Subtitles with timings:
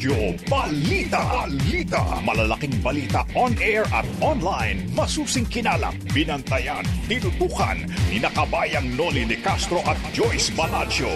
[0.00, 1.20] Teleradyo Balita.
[1.44, 2.02] Balita.
[2.24, 4.88] Malalaking balita on air at online.
[4.96, 11.12] Masusing kinalap, binantayan, tinutukan ni nakabayang Noli de Castro at Joyce Balancho.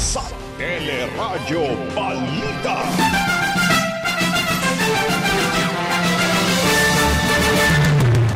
[0.00, 0.24] Sa
[0.56, 2.80] Teleradyo Balita.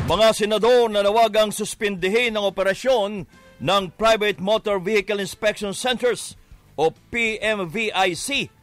[0.05, 3.25] Mga senador na nawagang suspindihin ang operasyon
[3.57, 6.37] ng Private Motor Vehicle Inspection Centers
[6.77, 8.56] o PMVIC.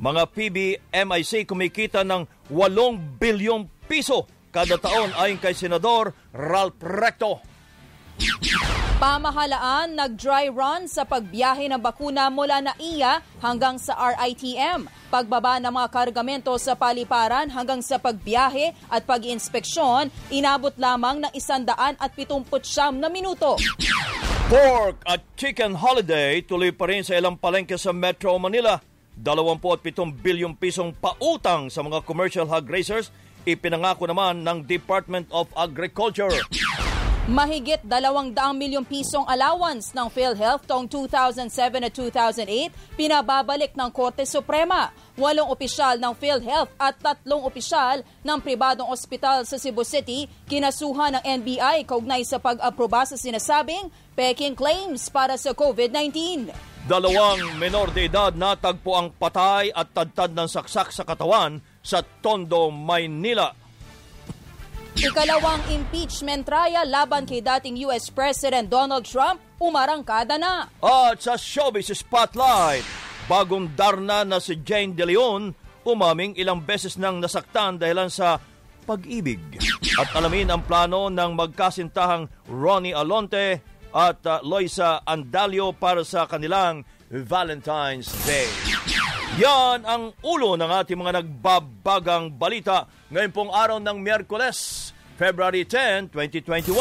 [0.00, 7.44] Mga PBMIC kumikita ng 8 bilyong piso kada taon ayon kay Senador Ralph Recto.
[8.96, 14.88] Pamahalaan nag-dry run sa pagbiyahe ng bakuna mula na iya hanggang sa RITM.
[15.12, 22.00] Pagbaba ng mga kargamento sa paliparan hanggang sa pagbiyahe at pag-inspeksyon, inabot lamang ng 179
[22.96, 23.60] na minuto.
[24.48, 28.89] Pork at chicken holiday tuloy pa rin sa ilang palengke sa Metro Manila.
[29.20, 33.12] 27 bilyong pisong pautang sa mga commercial hog raisers
[33.44, 36.32] ipinangako naman ng Department of Agriculture.
[37.30, 41.46] Mahigit 200 milyong pisong allowance ng PhilHealth taong 2007
[41.86, 44.90] at 2008 pinababalik ng Korte Suprema.
[45.14, 51.24] Walong opisyal ng PhilHealth at tatlong opisyal ng pribadong ospital sa Cebu City kinasuhan ng
[51.44, 56.69] NBI kaugnay sa pag-aproba sa sinasabing peking claims para sa COVID-19.
[56.88, 62.72] Dalawang menor de edad natagpo ang patay at tadtad ng saksak sa katawan sa Tondo,
[62.72, 63.52] Maynila.
[64.96, 70.68] Ikalawang impeachment trial laban kay dating US President Donald Trump umarangkada na.
[70.80, 72.84] At sa showbiz spotlight,
[73.28, 75.52] bagong darna na si Jane De Leon
[75.84, 78.40] umaming ilang beses nang nasaktan dahilan sa
[78.84, 79.40] pag-ibig.
[80.00, 86.86] At alamin ang plano ng magkasintahang Ronnie Alonte at uh, Loisa Andalio para sa kanilang
[87.10, 88.46] Valentine's Day.
[89.38, 96.10] Yan ang ulo ng ating mga nagbabagang balita ngayon pong araw ng Miyerkules, February 10,
[96.14, 96.74] 2021.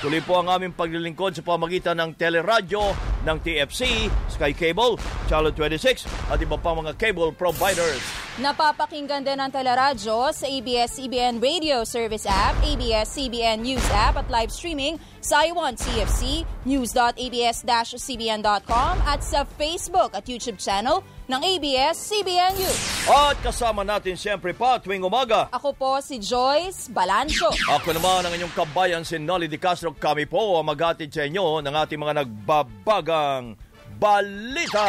[0.00, 4.98] Tuloy po ang aming paglilingkod sa pamagitan ng teleradyo ng TFC, Sky Cable,
[5.28, 8.00] Channel 26 at iba pang mga cable providers.
[8.40, 14.96] Napapakinggan din ang teleradyo sa ABS-CBN Radio Service App, ABS-CBN News App at live streaming
[15.20, 23.06] sa iWant TFC, news.abs-cbn.com at sa Facebook at YouTube channel ng ABS-CBN News.
[23.06, 25.46] At kasama natin siyempre pa tuwing umaga.
[25.54, 27.54] Ako po si Joyce Balancho.
[27.70, 29.94] Ako naman ang inyong kabayan si Nolly Di Castro.
[29.94, 32.26] Kami po ang magatid sa inyo ng ating mga
[33.10, 33.58] nagbabagang
[33.98, 34.88] balita.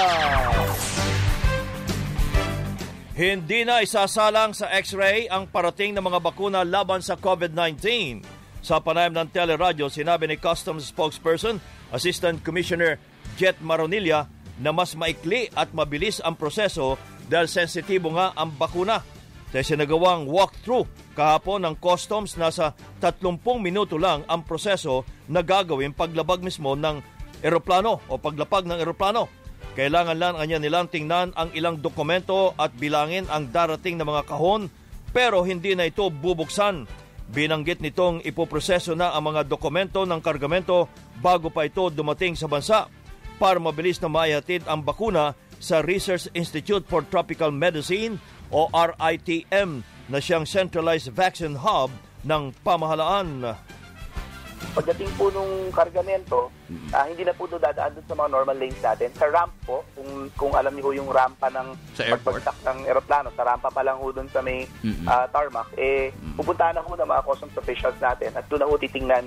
[3.12, 8.22] Hindi na isasalang sa X-ray ang parating ng mga bakuna laban sa COVID-19.
[8.62, 11.58] Sa panayam ng teleradyo, sinabi ni Customs spokesperson,
[11.92, 13.02] Assistant Commissioner
[13.36, 14.30] Jet Maronilla,
[14.62, 16.96] na mas maikli at mabilis ang proseso
[17.26, 19.02] dahil sensitibo nga ang bakuna.
[19.52, 22.72] Sa sinagawang walkthrough kahapon ng customs, nasa
[23.04, 27.04] 30 minuto lang ang proseso na gagawin paglabag mismo ng
[27.42, 29.28] eroplano o paglapag ng eroplano.
[29.78, 34.68] Kailangan lang anya nilang tingnan ang ilang dokumento at bilangin ang darating na mga kahon
[35.16, 36.88] pero hindi na ito bubuksan.
[37.32, 40.92] Binanggit nitong ipoproseso na ang mga dokumento ng kargamento
[41.24, 42.92] bago pa ito dumating sa bansa
[43.40, 45.32] para mabilis na maihatid ang bakuna
[45.62, 48.20] sa Research Institute for Tropical Medicine
[48.52, 51.94] o RITM na siyang centralized vaccine hub
[52.28, 53.56] ng pamahalaan.
[54.72, 56.48] Pagdating po nung kargamento,
[56.96, 59.10] ah, hindi na po doon dadaan doon sa mga normal lanes natin.
[59.18, 61.68] Sa ramp po, kung, kung alam niyo ho yung rampa ng
[61.98, 62.40] Sa airport?
[62.40, 64.64] pagbagsak ng eroplano, sa rampa pa lang ho doon sa may
[65.10, 68.76] ah, tarmac, eh, pupuntahan na ho ng mga customs officials natin at doon na ho
[68.80, 69.26] titingnan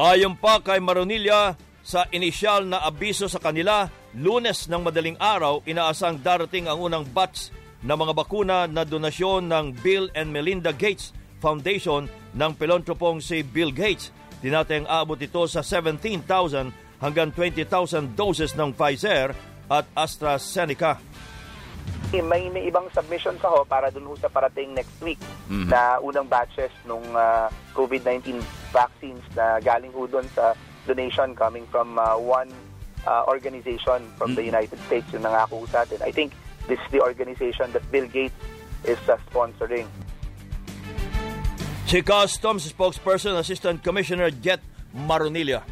[0.00, 1.52] Ayon pa kay Maronilla,
[1.84, 7.52] sa inisyal na abiso sa kanila, lunes ng madaling araw, inaasang darating ang unang batch
[7.84, 11.12] ng mga bakuna na donasyon ng Bill and Melinda Gates
[11.42, 14.14] Foundation ng pilantropong si Bill Gates.
[14.42, 19.30] Tinatayang aabot ito sa 17,000 hanggang 20,000 doses ng Pfizer
[19.70, 20.98] at AstraZeneca.
[22.12, 25.16] Eh, may, may ibang submission sa ho para dun ho sa parating next week
[25.48, 28.36] na unang batches nung ah, COVID-19
[28.68, 30.52] vaccines na galing ho dun sa
[30.84, 32.50] donation coming from ah, one
[33.06, 36.02] ah, organization from the United States yung nangako sa atin.
[36.04, 36.36] I think
[36.68, 38.36] this is the organization that Bill Gates
[38.84, 39.88] is ah, sponsoring.
[41.92, 44.62] Si Customs spokesperson Assistant Commissioner Jet
[44.94, 45.62] Maronilla.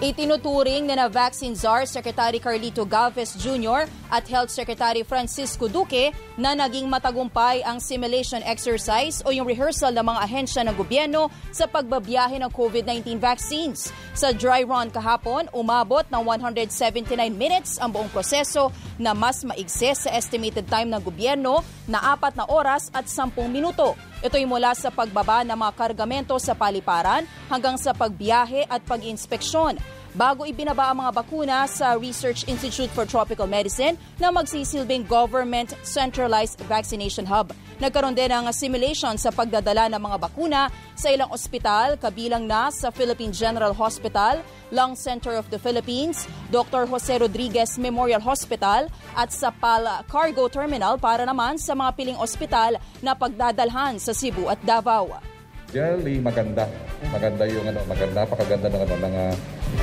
[0.00, 3.84] Itinuturing ni na Vaccine Czar Secretary Carlito Galvez Jr.
[4.08, 10.00] at Health Secretary Francisco Duque na naging matagumpay ang simulation exercise o yung rehearsal ng
[10.00, 13.92] mga ahensya ng gobyerno sa pagbabiyahe ng COVID-19 vaccines.
[14.16, 17.04] Sa dry run kahapon, umabot ng 179
[17.36, 22.48] minutes ang buong proseso na mas maigse sa estimated time ng gobyerno na 4 na
[22.48, 23.92] oras at 10 minuto.
[24.20, 29.80] Ito'y mula sa pagbaba ng mga kargamento sa paliparan hanggang sa pagbiyahe at pag-inspeksyon
[30.14, 36.58] bago ibinaba ang mga bakuna sa Research Institute for Tropical Medicine na magsisilbing government centralized
[36.66, 37.54] vaccination hub.
[37.80, 42.92] Nagkaroon din ng simulation sa pagdadala ng mga bakuna sa ilang ospital kabilang na sa
[42.92, 46.84] Philippine General Hospital, Lung Center of the Philippines, Dr.
[46.84, 52.76] Jose Rodriguez Memorial Hospital at sa PAL Cargo Terminal para naman sa mga piling ospital
[53.00, 55.29] na pagdadalhan sa Cebu at Davao.
[55.70, 56.66] Generally maganda.
[57.14, 59.34] Maganda yung ano, maganda, napakaganda ng ano ng uh,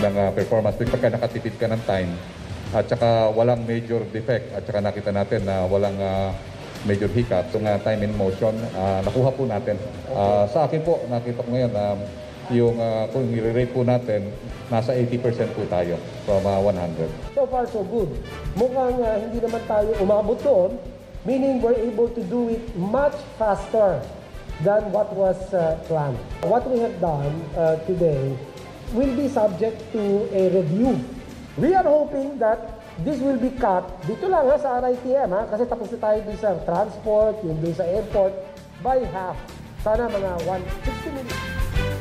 [0.04, 2.12] ng uh, performance pagka nakatipid ka ng time
[2.76, 6.36] at saka walang major defect at saka nakita natin na walang uh,
[6.84, 7.48] major hiccup.
[7.48, 9.80] Itong uh, time in motion, uh, nakuha po natin.
[10.12, 12.00] Uh, sa akin po, nakita ko ngayon, um,
[12.52, 14.32] yung uh, kung i-rate po natin,
[14.68, 15.96] nasa 80% po tayo
[16.28, 17.08] from uh, 100.
[17.36, 18.12] So far, so good.
[18.60, 20.72] Mukhang uh, hindi naman tayo umabot doon,
[21.24, 24.04] meaning we're able to do it much faster
[24.62, 26.18] than what was uh, planned.
[26.42, 28.38] What we have done uh, today
[28.94, 30.98] will be subject to a review.
[31.58, 35.70] We are hoping that this will be cut dito lang ha, sa RITM ha, kasi
[35.70, 38.34] tapos na tayo dun sa transport, yung dun sa airport,
[38.82, 39.38] by half.
[39.86, 41.97] Sana mga 160 minutes.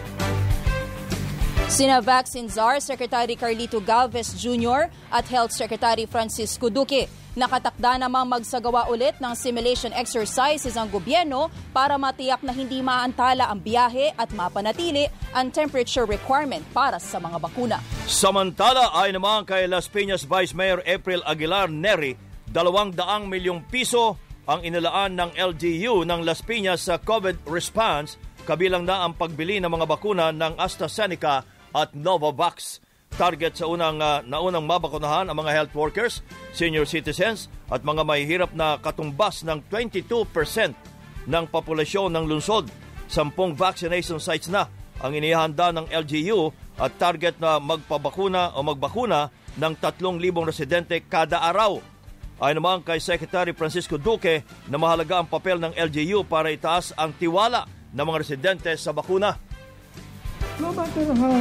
[1.66, 4.86] Sina Vaccine Czar Secretary Carlito Galvez Jr.
[5.10, 7.10] at Health Secretary Francisco Duque.
[7.34, 13.58] Nakatakda namang magsagawa ulit ng simulation exercises ang gobyerno para matiyak na hindi maantala ang
[13.58, 17.82] biyahe at mapanatili ang temperature requirement para sa mga bakuna.
[18.06, 22.14] Samantala ay naman kay Las Piñas Vice Mayor April Aguilar Neri,
[22.54, 22.94] 200
[23.26, 24.14] milyong piso
[24.46, 29.66] ang inilaan ng LGU ng Las Piñas sa COVID response kabilang na ang pagbili ng
[29.66, 32.80] mga bakuna ng AstraZeneca at Novavax.
[33.12, 36.24] Target sa unang uh, naunang mabakunahan ang mga health workers,
[36.56, 40.16] senior citizens at mga mahihirap na katumbas ng 22%
[41.28, 42.72] ng populasyon ng lungsod.
[43.06, 44.68] Sampung vaccination sites na
[45.00, 46.50] ang inihanda ng LGU
[46.80, 51.80] at target na magpabakuna o magbakuna ng 3,000 residente kada araw.
[52.36, 57.16] Ay naman kay Secretary Francisco Duque na mahalaga ang papel ng LGU para itaas ang
[57.16, 57.64] tiwala
[57.96, 59.40] ng mga residente sa bakuna.
[60.56, 61.40] No matter how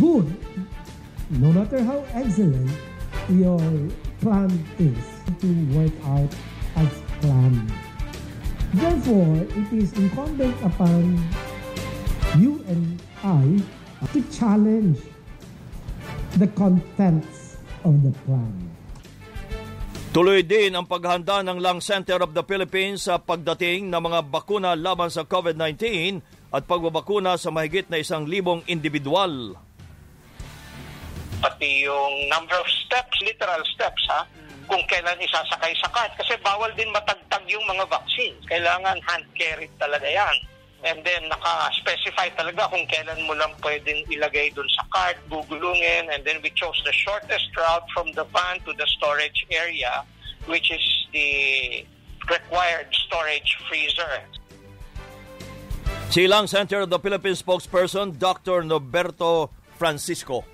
[0.00, 0.26] good,
[1.36, 2.72] no matter how excellent
[3.28, 3.60] your
[4.24, 4.48] plan
[4.80, 5.04] is
[5.40, 6.32] to work out
[6.80, 6.88] as
[7.20, 7.68] planned.
[8.72, 11.20] Therefore, it is incumbent upon
[12.40, 13.60] you and I
[14.12, 14.98] to challenge
[16.40, 18.74] the contents of the plan.
[20.14, 24.78] Tuloy din ang paghanda ng Lung Center of the Philippines sa pagdating ng mga bakuna
[24.78, 26.22] laban sa COVID-19
[26.54, 29.58] at pagbabakuna sa mahigit na isang libong individual
[31.44, 34.24] pati yung number of steps, literal steps ha,
[34.64, 36.08] kung kailan isasakay sa cart.
[36.16, 38.40] Kasi bawal din matagtag yung mga vaccines.
[38.48, 40.36] Kailangan hand carried talaga yan.
[40.84, 46.24] And then naka-specify talaga kung kailan mo lang pwedeng ilagay dun sa cart, gugulungin, and
[46.24, 50.04] then we chose the shortest route from the van to the storage area,
[50.48, 51.84] which is the
[52.28, 54.24] required storage freezer.
[56.14, 58.62] Silang Center of the Philippines spokesperson Dr.
[58.62, 60.46] Noberto Francisco.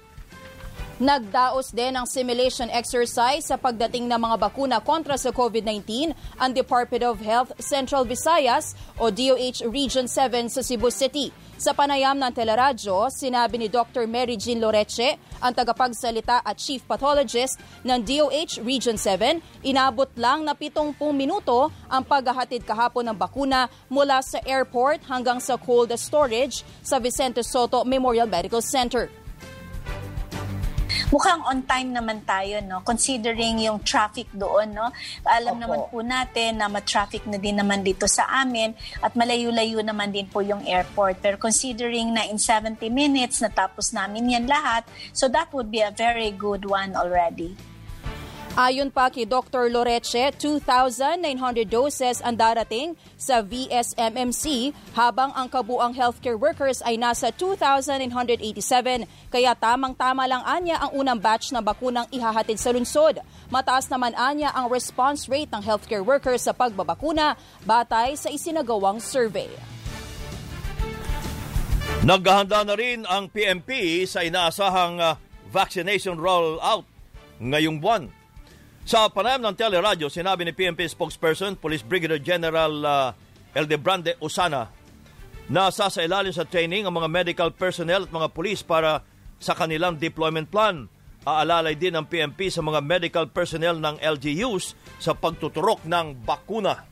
[0.96, 7.04] Nagdaos din ang simulation exercise sa pagdating ng mga bakuna kontra sa COVID-19 ang Department
[7.04, 11.28] of Health Central Visayas o DOH Region 7 sa Cebu City.
[11.60, 14.08] Sa panayam ng teleradyo, sinabi ni Dr.
[14.08, 20.56] Mary Jean Loreche, ang tagapagsalita at chief pathologist ng DOH Region 7, inabot lang na
[20.56, 26.96] 70 minuto ang paghahatid kahapon ng bakuna mula sa airport hanggang sa cold storage sa
[26.96, 29.12] Vicente Soto Memorial Medical Center
[31.10, 32.80] mukhang on time naman tayo, no?
[32.86, 34.94] Considering yung traffic doon, no?
[35.26, 35.62] Alam Opo.
[35.62, 40.30] naman po natin na ma-traffic na din naman dito sa amin at malayo-layo naman din
[40.30, 41.18] po yung airport.
[41.18, 45.90] Pero considering na in 70 minutes natapos namin yan lahat, so that would be a
[45.90, 47.58] very good one already.
[48.58, 49.70] Ayon pa kay Dr.
[49.70, 51.22] Loreche, 2,900
[51.70, 60.26] doses ang darating sa VSMMC habang ang kabuang healthcare workers ay nasa 2,987 kaya tamang-tama
[60.26, 63.22] lang anya ang unang batch na bakunang ihahatid sa lungsod.
[63.54, 69.46] Mataas naman anya ang response rate ng healthcare workers sa pagbabakuna batay sa isinagawang survey.
[72.02, 75.14] Naghahanda na rin ang PMP sa inaasahang uh,
[75.54, 76.82] vaccination rollout
[77.38, 78.19] ngayong buwan.
[78.90, 83.14] Sa panayam ng teleradyo, sinabi ni PMP spokesperson, Police Brigadier General uh,
[83.54, 84.66] Eldebrande Usana,
[85.46, 89.06] na sasailalim sa training ang mga medical personnel at mga pulis para
[89.38, 90.90] sa kanilang deployment plan.
[91.22, 96.82] Aalalay din ang PMP sa mga medical personnel ng LGUs sa pagtuturok ng bakuna.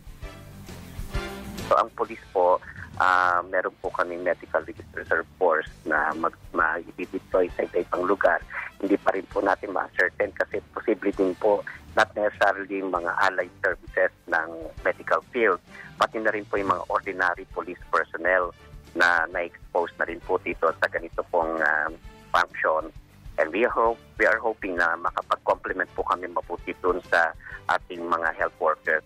[1.66, 2.62] So ang pulis po,
[3.02, 8.38] uh, meron po kami medical register force na mag, mag-deploy sa ibang lugar.
[8.78, 11.58] Hindi pa rin po natin ma-certain kasi posible din po
[11.98, 14.48] not necessarily mga allied services ng
[14.86, 15.58] medical field,
[15.98, 18.54] pati na rin po yung mga ordinary police personnel
[18.94, 21.90] na na-expose na rin po dito sa ganito pong uh,
[22.30, 22.94] function.
[23.38, 27.34] And we hope we are hoping na makapag-complement po kami mabuti dun sa
[27.66, 29.02] ating mga health workers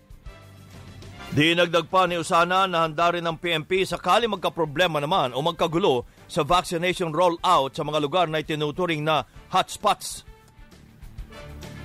[1.33, 6.45] Dinagdag pa ni Usana na handa rin ng PMP sakali magkaproblema naman o magkagulo sa
[6.45, 10.29] vaccination rollout sa mga lugar na itinuturing na hotspots.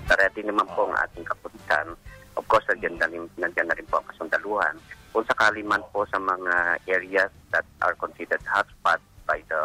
[0.08, 1.92] Ready naman po ang ating kapulisan.
[2.34, 4.74] Of course, nandiyan na rin, nandiyan na rin po ang kasundaluhan.
[5.12, 9.62] Kung sakali man po sa mga areas that are considered hotspots by the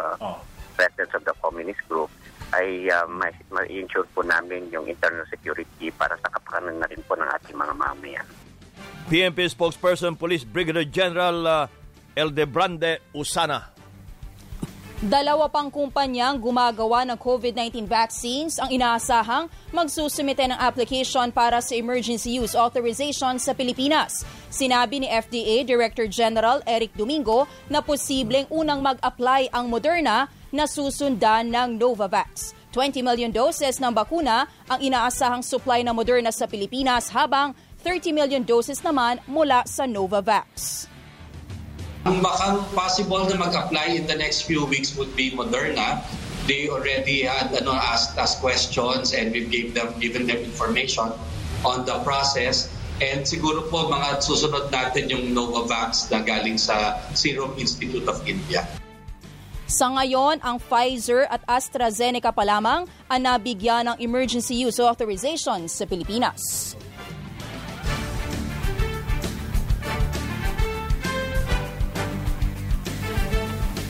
[0.76, 2.10] presence of the communist group,
[2.54, 3.06] ay uh,
[3.50, 7.74] ma-ensure po namin yung internal security para sa kapakanan na rin po ng ating mga
[7.74, 8.26] mamayan.
[9.10, 11.64] PNP spokesperson Police Brigadier General uh,
[12.14, 13.73] Eldebrande Usana.
[15.02, 22.38] Dalawa pang kumpanyang gumagawa ng COVID-19 vaccines ang inaasahang magsusumite ng application para sa emergency
[22.38, 24.22] use authorization sa Pilipinas.
[24.54, 31.50] Sinabi ni FDA Director General Eric Domingo na posibleng unang mag-apply ang Moderna na susundan
[31.50, 32.54] ng Novavax.
[32.70, 37.50] 20 million doses ng bakuna ang inaasahang supply ng Moderna sa Pilipinas habang
[37.82, 40.86] 30 million doses naman mula sa Novavax.
[42.04, 46.04] Ang baka possible na mag-apply in the next few weeks would be Moderna.
[46.44, 51.08] They already had ano, asked us questions and we gave them, given them information
[51.64, 52.68] on the process.
[53.00, 58.68] And siguro po mga susunod natin yung Novavax na galing sa Serum Institute of India.
[59.64, 65.88] Sa ngayon, ang Pfizer at AstraZeneca pa lamang ang nabigyan ng emergency use authorization sa
[65.88, 66.76] Pilipinas.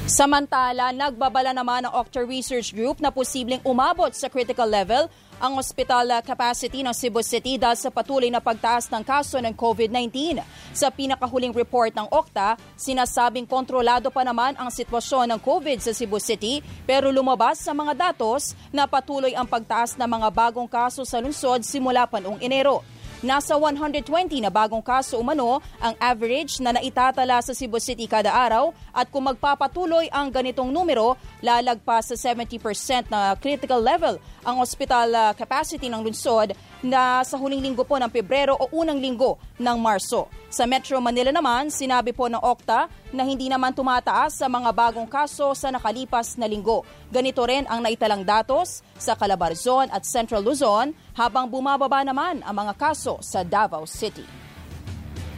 [0.05, 5.09] Samantala, nagbabala naman ang Octa Research Group na posibleng umabot sa critical level
[5.41, 10.45] ang hospital capacity ng Cebu City dahil sa patuloy na pagtaas ng kaso ng COVID-19.
[10.77, 16.21] Sa pinakahuling report ng Octa, sinasabing kontrolado pa naman ang sitwasyon ng COVID sa Cebu
[16.21, 21.17] City pero lumabas sa mga datos na patuloy ang pagtaas ng mga bagong kaso sa
[21.17, 22.85] lungsod simula pa noong Enero.
[23.23, 28.75] Nasa 120 na bagong kaso umano ang average na naitatala sa Cebu City kada araw
[28.91, 35.33] at kung magpapatuloy ang ganitong numero, lalagpas sa 70% na critical level ang hospital ah,
[35.37, 40.33] capacity ng lungsod na sa huling linggo po ng Pebrero o unang linggo ng Marso.
[40.49, 45.09] Sa Metro Manila naman, sinabi po ng Okta na hindi naman tumataas sa mga bagong
[45.09, 46.81] kaso sa nakalipas na linggo.
[47.13, 52.73] Ganito rin ang naitalang datos sa Calabarzon at Central Luzon habang bumababa naman ang mga
[52.81, 54.25] kaso sa Davao City.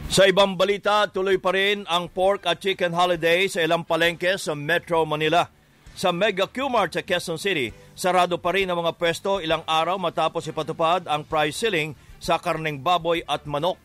[0.07, 4.55] Sa ibang balita, tuloy pa rin ang pork at chicken holiday sa ilang palengke sa
[4.55, 5.56] Metro Manila.
[5.97, 10.45] Sa Mega Q-Mart sa Quezon City, sarado pa rin ang mga pwesto ilang araw matapos
[10.45, 13.81] ipatupad ang price ceiling sa karneng baboy at manok.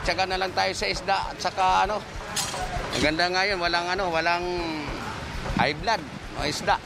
[0.00, 2.00] Tsaka na lang tayo sa isda at saka ano,
[3.04, 4.44] ganda ngayon, walang ano, walang
[5.60, 6.00] high blood,
[6.40, 6.76] mga isda,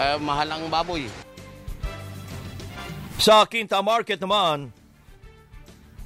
[0.00, 1.04] uh, mahal ang baboy.
[3.20, 4.72] Sa Quinta Market naman,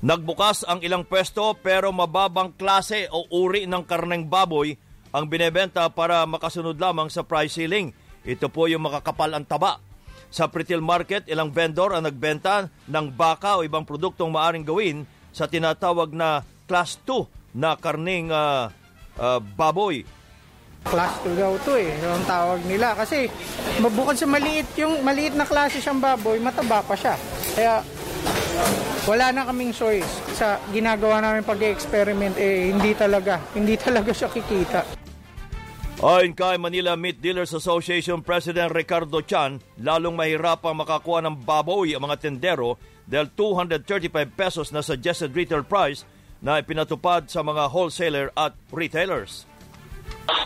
[0.02, 4.74] nagbukas ang ilang pwesto pero mababang klase o uri ng karneng baboy
[5.10, 7.90] ang binebenta para makasunod lamang sa price ceiling.
[8.22, 9.82] Ito po yung makakapal ang taba.
[10.30, 15.02] Sa retail market, ilang vendor ang nagbenta ng baka o ibang produktong maaring gawin
[15.34, 18.70] sa tinatawag na Class 2 na karning uh,
[19.18, 20.06] uh, baboy.
[20.86, 22.94] Class 2 daw to eh, yung tawag nila.
[22.94, 23.26] Kasi
[23.82, 27.18] bukod sa maliit, yung maliit na klase siyang baboy, mataba pa siya.
[27.58, 27.82] Kaya
[29.08, 34.99] wala na kaming choice sa ginagawa namin pag-experiment eh hindi talaga hindi talaga siya kikita.
[36.00, 42.08] Ayon kay Manila Meat Dealers Association President Ricardo Chan, lalong mahirapang makakuha ng baboy ang
[42.08, 46.08] mga tendero dahil 235 pesos na suggested retail price
[46.40, 49.44] na ipinatupad sa mga wholesaler at retailers.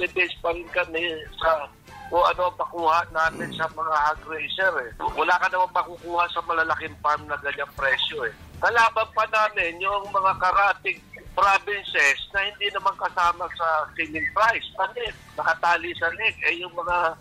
[0.02, 1.70] Based pa rin kami sa
[2.10, 4.74] kung ano ang makuha natin sa mga hog racer.
[4.90, 4.90] Eh.
[5.14, 8.26] Wala ka naman makukuha sa malalaking farm na ganyang presyo.
[8.26, 8.34] Eh.
[8.58, 10.98] Kalaban pa namin yung mga karating
[11.34, 13.66] provinces na hindi naman kasama sa
[13.98, 14.66] ceiling price.
[14.78, 15.02] Kasi
[15.34, 16.34] nakatali sa leg.
[16.48, 17.18] Eh yung mga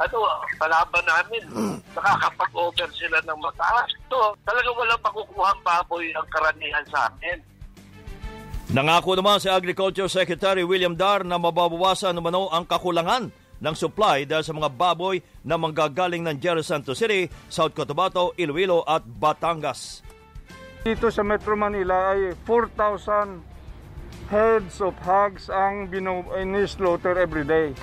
[0.00, 0.18] ano,
[0.56, 1.42] kalaban namin,
[1.92, 3.88] nakakapag-over sila ng mataas.
[4.08, 7.38] So, talaga walang makukuhang baboy ang karanihan sa amin.
[8.70, 13.28] Nangako naman si Agriculture Secretary William Dar na mababawasan umano ang kakulangan
[13.60, 18.86] ng supply dahil sa mga baboy na manggagaling ng Jerry Santos City, South Cotabato, Iloilo
[18.86, 20.00] at Batangas.
[20.80, 23.49] Dito sa Metro Manila ay 4,000
[24.30, 27.74] heads of hogs ang ini-slaughter every day.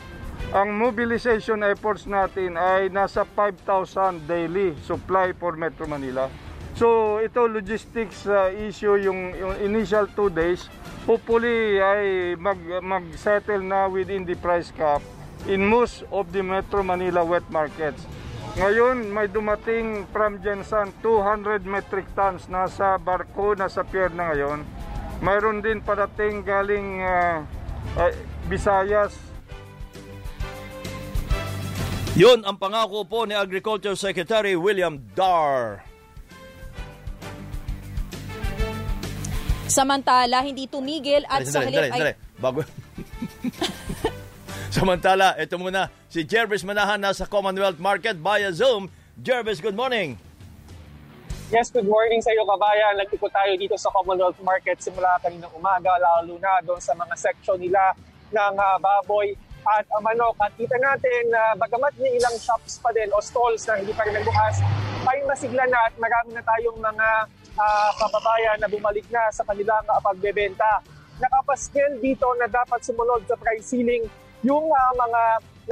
[0.56, 6.32] Ang mobilization efforts natin ay nasa 5,000 daily supply for Metro Manila.
[6.80, 10.72] So ito logistics uh, issue yung, yung initial two days.
[11.04, 15.04] Hopefully ay mag, mag-settle na within the price cap
[15.51, 18.08] in most of the Metro Manila wet markets.
[18.56, 24.76] Ngayon may dumating from Jensan 200 metric tons nasa barko, nasa pier na ngayon.
[25.19, 27.41] Mayroon din parating galing uh,
[27.97, 28.13] uh,
[28.47, 29.17] Visayas
[32.17, 35.86] yun ang pangako po ni Agriculture Secretary William Dar.
[39.69, 41.91] Samantala, hindi tumigil at Dali, sa halip ay...
[41.93, 42.13] dali.
[42.41, 42.65] Bago.
[44.74, 48.89] Samantala, ito muna, si Jervis Manahan nasa Commonwealth Market via Zoom.
[49.21, 50.17] Jervis, good morning.
[51.48, 53.00] Yes, good morning sa iyo kabayan.
[53.00, 57.56] Nagtiko tayo dito sa Commonwealth Market simula kaninang umaga, lalo na doon sa mga section
[57.56, 57.96] nila
[58.36, 59.32] ng uh, baboy
[59.63, 60.36] at uh, manok.
[60.44, 63.96] At kita natin na uh, bagamat may ilang shops pa din o stalls na hindi
[63.96, 64.60] pa rin nagbukas,
[65.08, 67.08] ay masigla na at marami na tayong mga
[67.56, 70.84] uh, kababayan na bumalik na sa kanilang uh, pagbebenta.
[71.24, 74.04] Nakapaskin dito na dapat sumunod sa price ceiling
[74.44, 75.22] yung uh, mga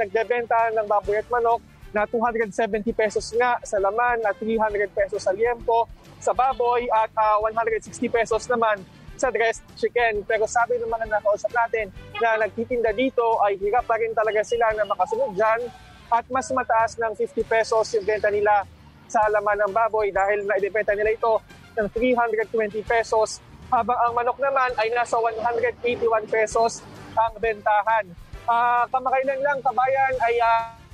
[0.00, 1.60] nagbebenta ng baboy at manok
[1.96, 5.88] na 270 pesos nga sa laman at 300 pesos sa liempo
[6.20, 8.84] sa baboy at uh, 160 pesos naman
[9.16, 10.20] sa dressed chicken.
[10.28, 11.88] Pero sabi ng mga nakausap natin
[12.20, 15.64] na nagtitinda dito ay hirap pa rin talaga sila na makasunod dyan
[16.12, 18.68] at mas mataas ng 50 pesos yung benta nila
[19.08, 21.40] sa laman ng baboy dahil naibibenta nila ito
[21.80, 23.40] ng 320 pesos
[23.72, 26.84] habang ang manok naman ay nasa 181 pesos
[27.16, 28.04] ang bentahan.
[28.46, 30.85] Uh, kamakailan lang kabayan ay uh,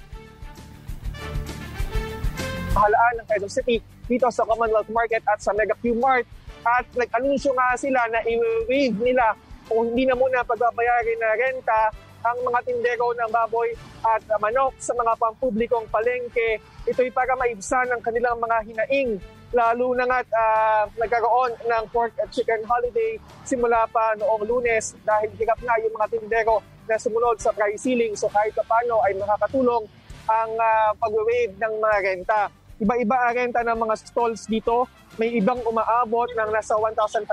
[2.72, 3.76] pahalaan ng Quezon City
[4.08, 6.24] dito sa Commonwealth Market at sa Mega Q Mart
[6.64, 9.37] at nag-anunsyo nga sila na i-waive nila
[9.68, 11.80] kung hindi na muna pagbabayarin na renta
[12.22, 13.74] ang mga tindero ng baboy
[14.06, 16.62] at manok sa mga pampublikong palengke.
[16.87, 19.18] Ito'y para maibsan ang kanilang mga hinaing
[19.52, 25.28] lalo na nga uh, nagkaroon ng pork at chicken holiday simula pa noong lunes dahil
[25.37, 28.14] hirap na yung mga tindero na sumunod sa price ceiling.
[28.16, 29.85] So kahit paano ay makakatulong
[30.30, 32.42] ang uh, pag-waive ng mga renta.
[32.83, 37.31] Iba-iba ang renta ng mga stalls dito may ibang umaabot ng nasa 1,500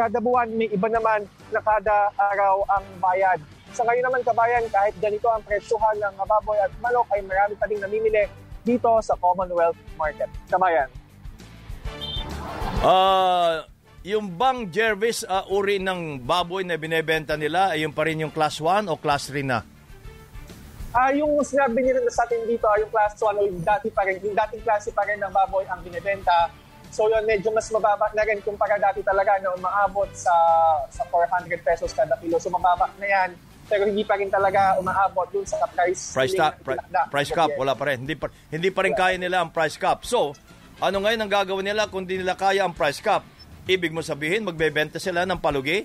[0.00, 3.36] kada buwan, may iba naman na kada araw ang bayad.
[3.76, 7.68] Sa ngayon naman kabayan, kahit ganito ang presyohan ng baboy at manok ay marami pa
[7.68, 8.24] rin namimili
[8.64, 10.32] dito sa Commonwealth Market.
[10.48, 10.88] Kabayan.
[12.80, 13.60] Uh,
[14.08, 18.32] yung bang Jervis uh, uri ng baboy na binebenta nila ay yung pa rin yung
[18.32, 19.75] class 1 o class 3 na?
[20.96, 24.08] Uh, yung sinabi nila sa atin dito ay yung class 1 o yung dati pa
[24.08, 26.48] rin, yung dating klase pa rin ng baboy ang binebenta
[26.96, 30.32] So yun, medyo mas mababa na rin kumpara dati talaga na umaabot sa
[30.88, 32.40] sa 400 pesos kada kilo.
[32.40, 33.30] So mababa na yan.
[33.68, 36.78] Pero hindi pa rin talaga umaabot dun sa price price, ta- pri-
[37.10, 38.06] price cap wala pa rin.
[38.06, 40.06] Hindi pa, hindi pa rin kaya nila ang price cap.
[40.06, 40.38] So,
[40.78, 43.26] ano ngayon ang gagawin nila kung hindi nila kaya ang price cap?
[43.66, 45.82] Ibig mo sabihin, magbebenta sila ng palugi?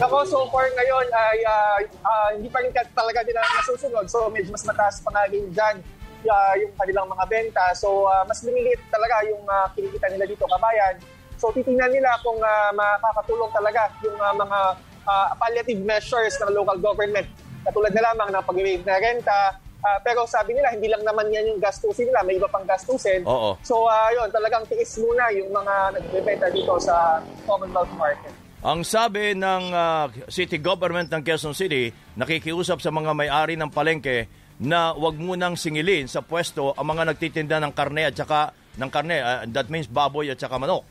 [0.00, 4.08] Ako, so far ngayon ay uh, uh, hindi pa rin talaga nila nasusunod.
[4.08, 5.76] So medyo mas mataas pa nga rin dyan
[6.24, 7.76] uh, yung kanilang mga benta.
[7.76, 10.96] So uh, mas lumiliit talaga yung uh, kinikita nila dito kabayan.
[11.36, 14.58] So titingnan nila kung uh, makakatulong talaga yung uh, mga
[15.04, 17.28] uh, palliative measures ng local government.
[17.68, 21.56] Katulad na lamang ng pag-waive na renta, Uh, pero sabi nila, hindi lang naman yan
[21.56, 23.24] yung gastusin nila, may iba pang gastusin.
[23.24, 23.56] Oo.
[23.64, 28.49] So, uh, yun, talagang tiis muna yung mga nagbebenta dito sa Commonwealth Market.
[28.60, 34.28] Ang sabi ng uh, city government ng Quezon City, nakikiusap sa mga may-ari ng palengke
[34.60, 39.16] na wag munang singilin sa pwesto ang mga nagtitinda ng karne at saka ng karne,
[39.16, 40.84] uh, that means baboy at saka manok.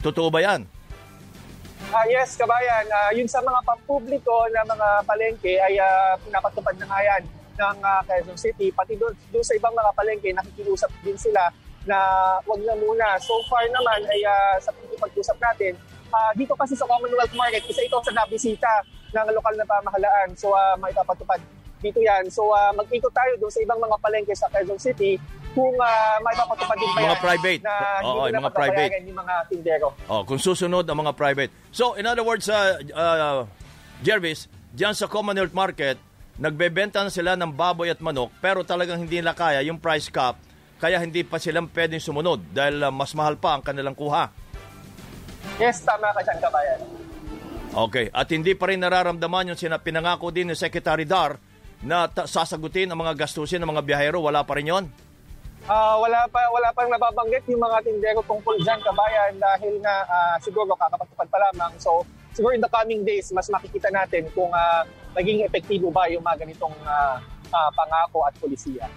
[0.00, 0.64] Totoo ba yan?
[1.92, 2.88] Uh, yes, kabayan.
[2.88, 7.22] Uh, yun sa mga pampubliko na mga palengke ay uh, pinapatupad na nga yan
[7.60, 8.72] ng uh, Quezon City.
[8.72, 11.52] Pati doon, doon sa ibang mga palengke, nakikiusap din sila
[11.84, 12.00] na
[12.48, 13.20] wag na muna.
[13.20, 15.76] So far naman ay uh, sa pag-usap natin,
[16.12, 18.70] uh, dito kasi sa Commonwealth Market, isa ito sa nabisita
[19.10, 20.28] ng lokal na pamahalaan.
[20.36, 21.40] So uh, maipapatupad
[21.80, 22.28] dito yan.
[22.28, 25.18] So uh, mag-ikot tayo doon sa ibang mga palengke sa Quezon City
[25.52, 27.60] kung uh, may papatupad din pa Mga yan private.
[27.60, 28.90] na hindi Oo, nila mga private.
[29.04, 29.88] yung mga tindero.
[30.06, 31.50] Oh, kung susunod ang mga private.
[31.68, 33.44] So, in other words, uh, uh,
[34.00, 36.00] Jervis, diyan sa Commonwealth Market,
[36.40, 40.40] nagbebenta na sila ng baboy at manok, pero talagang hindi nila kaya yung price cap,
[40.80, 44.32] kaya hindi pa silang pwedeng sumunod dahil mas mahal pa ang kanilang kuha.
[45.60, 46.80] Yes, tama ka dyan, kabayan.
[47.72, 51.40] Okay, at hindi pa rin nararamdaman yung pinangako din ni Secretary Dar
[51.80, 54.84] na ta- sasagutin ang mga gastusin ng mga biyahero, wala pa rin yon.
[55.70, 60.34] Ah, wala pa wala pang nababanggit yung mga tindero tungkol diyan kabayan dahil nga ah,
[60.42, 61.72] siguro kakapagtupad pa lamang.
[61.78, 62.02] So
[62.34, 64.82] siguro in the coming days mas makikita natin kung ah,
[65.14, 67.22] naging epektibo ba yung mga ganitong ah,
[67.54, 68.90] ah, pangako at polisiya.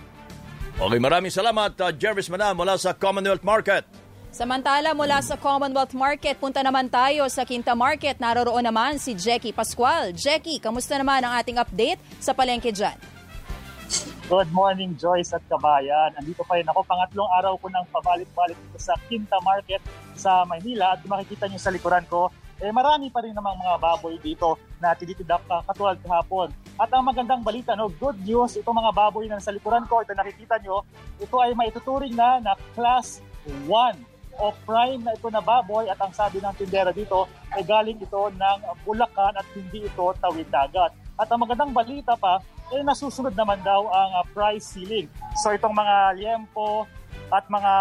[0.75, 3.87] Okay, maraming salamat, uh, Jervis Manam mula sa Commonwealth Market.
[4.35, 8.19] Samantala mula sa Commonwealth Market, punta naman tayo sa Quinta Market.
[8.19, 10.11] Naroroon naman si Jackie Pascual.
[10.11, 12.99] Jackie, kamusta naman ang ating update sa palengke dyan?
[14.27, 16.19] Good morning, Joyce at Kabayan.
[16.19, 16.83] Andito pa rin ako.
[16.83, 19.79] Pangatlong araw ko nang pabalik-balik sa Quinta Market
[20.19, 20.99] sa Maynila.
[20.99, 22.27] At makikita nyo sa likuran ko,
[22.59, 26.51] eh marami pa rin namang mga baboy dito na tinitidap ka katulad kahapon.
[26.75, 30.11] At ang magandang balita, no, good news, itong mga baboy na sa likuran ko, ito
[30.11, 30.83] nakikita nyo,
[31.23, 33.23] ito ay maituturing na na class
[33.71, 37.99] 1 o prime na ito na baboy at ang sabi ng tindera dito ay galing
[37.99, 40.91] ito ng Bulacan at hindi ito tawid dagat.
[41.15, 42.43] At ang magandang balita pa,
[42.75, 45.07] eh nasusunod naman daw ang uh, price ceiling.
[45.39, 46.89] So itong mga liempo
[47.31, 47.73] at mga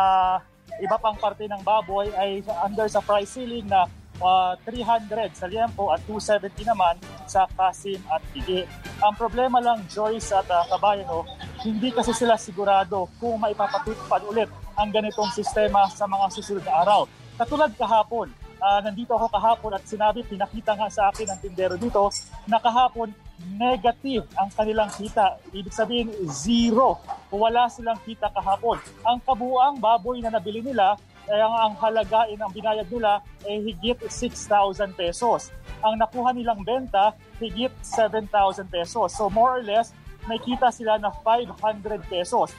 [0.82, 3.90] iba pang parte ng baboy ay under sa price ceiling na
[4.22, 6.94] uh, 300 sa liempo at 270 naman
[7.26, 8.62] sa kasim at pigi.
[9.02, 11.26] Ang problema lang Joyce at uh, kabayan no,
[11.64, 17.00] hindi kasi sila sigurado kung maipapatupad ulit ang ganitong sistema sa mga susunod na araw.
[17.34, 18.30] Katulad kahapon,
[18.62, 22.10] uh, nandito ako kahapon at sinabi, pinakita nga sa akin ng tindero dito
[22.46, 23.10] na kahapon
[23.58, 25.42] negative ang kanilang kita.
[25.50, 27.02] Ibig sabihin, zero.
[27.34, 28.78] Wala silang kita kahapon.
[29.02, 33.96] Ang kabuang baboy na nabili nila, ay ang, ang halagain ang binayad nila ay higit
[33.96, 35.48] 6,000 pesos.
[35.80, 38.28] Ang nakuha nilang benta, higit 7,000
[38.68, 39.08] pesos.
[39.16, 39.96] So more or less,
[40.28, 42.52] may kita sila na 500 pesos.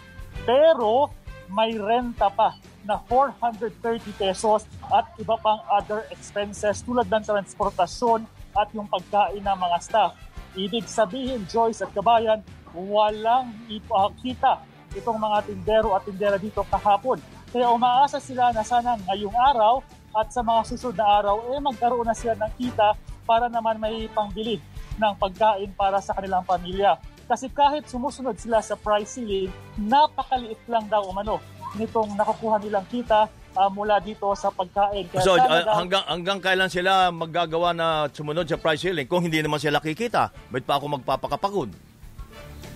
[0.45, 1.13] Pero
[1.51, 8.69] may renta pa na 430 pesos at iba pang other expenses tulad ng transportasyon at
[8.71, 10.11] yung pagkain ng mga staff.
[10.55, 12.39] Ibig sabihin, Joyce at Kabayan,
[12.71, 14.63] walang ipakita
[14.95, 17.19] itong mga tindero at tindera dito kahapon.
[17.51, 19.83] Kaya umaasa sila na sana ngayong araw
[20.15, 22.95] at sa mga susunod na araw, eh magkaroon na sila ng kita
[23.27, 24.63] para naman may pangbili
[24.95, 26.95] ng pagkain para sa kanilang pamilya.
[27.25, 29.49] Kasi kahit sumusunod sila sa price ceiling,
[29.81, 31.41] napakaliit lang daw umano
[31.73, 35.09] nitong nakukuha nilang kita uh, mula dito sa pagkain.
[35.09, 39.41] Kaya so, uh, hanggang, hanggang kailan sila maggagawa na sumunod sa price ceiling kung hindi
[39.41, 40.29] naman sila kikita?
[40.53, 41.73] Ba't pa ako magpapakapagod?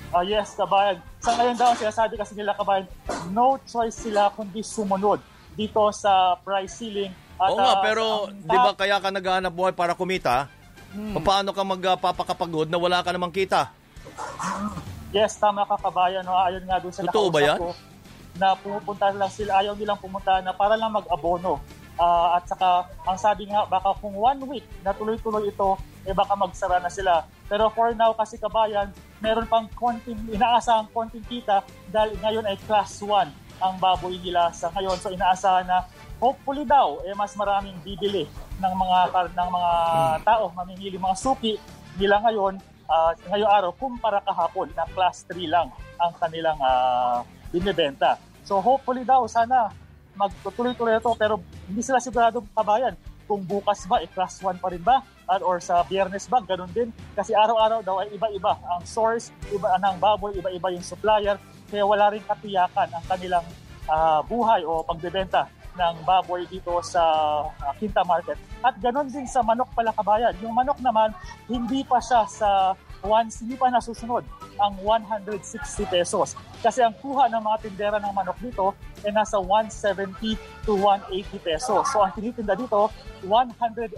[0.09, 0.97] Ah, yes, kabayan.
[1.21, 2.89] Sa ngayon daw, sinasabi kasi nila kabayan,
[3.29, 5.21] no choice sila kundi sumunod
[5.53, 7.13] dito sa price ceiling.
[7.37, 10.49] At, Oo nga, pero ang di ba kaya ka naghahanap buhay para kumita?
[10.89, 11.21] Hmm.
[11.21, 13.69] Paano ka magpapakapagod na wala ka namang kita?
[15.09, 16.21] Yes, tama ka kabayan.
[16.21, 16.37] No?
[16.37, 17.57] Ayon nga doon sa Totoo ba yan?
[17.57, 17.73] ko,
[18.37, 21.59] na pumupunta lang sila, ayaw nilang pumunta na para lang mag-abono.
[21.99, 25.75] Ah, at saka, ang sabi nga, baka kung one week na tuloy-tuloy ito,
[26.07, 27.27] eh baka magsara na sila.
[27.51, 28.87] Pero for now kasi kabayan,
[29.19, 31.59] meron pang konting, inaasahang konting kita
[31.91, 33.27] dahil ngayon ay class 1
[33.59, 34.95] ang baboy nila sa ngayon.
[35.03, 35.83] So inaasahan na
[36.23, 38.23] hopefully daw, eh mas maraming bibili
[38.63, 38.97] ng mga
[39.35, 39.71] ng mga
[40.23, 41.59] tao, mamimili mga suki
[41.99, 42.55] nila ngayon
[42.89, 45.69] uh, ngayong araw kumpara kahapon na class 3 lang
[46.01, 47.21] ang kanilang uh,
[47.53, 48.17] binibenta.
[48.43, 49.69] So hopefully daw sana
[50.17, 52.97] magtutuloy-tuloy ito pero hindi sila sigurado kabayan
[53.29, 55.05] kung bukas ba, eh, class 1 pa rin ba?
[55.29, 56.89] At, or sa biyernes ba, ganun din.
[57.13, 61.37] Kasi araw-araw daw ay iba-iba ang source, iba ng baboy, iba-iba yung supplier.
[61.69, 63.45] Kaya wala rin katiyakan ang kanilang
[63.85, 65.45] ah, buhay o pagbebenta
[65.79, 67.01] ng baboy dito sa
[67.47, 68.35] ah, Quinta Market.
[68.59, 70.35] At ganun din sa manok pala kabayan.
[70.43, 71.15] Yung manok naman,
[71.47, 74.27] hindi pa siya sa once, hindi pa nasusunod
[74.59, 76.35] ang 160 pesos.
[76.59, 78.75] Kasi ang kuha ng mga tindera ng manok dito
[79.07, 80.35] ay nasa 170
[80.67, 81.83] to 180 pesos.
[81.87, 82.91] So ang tinitinda dito,
[83.23, 83.95] 190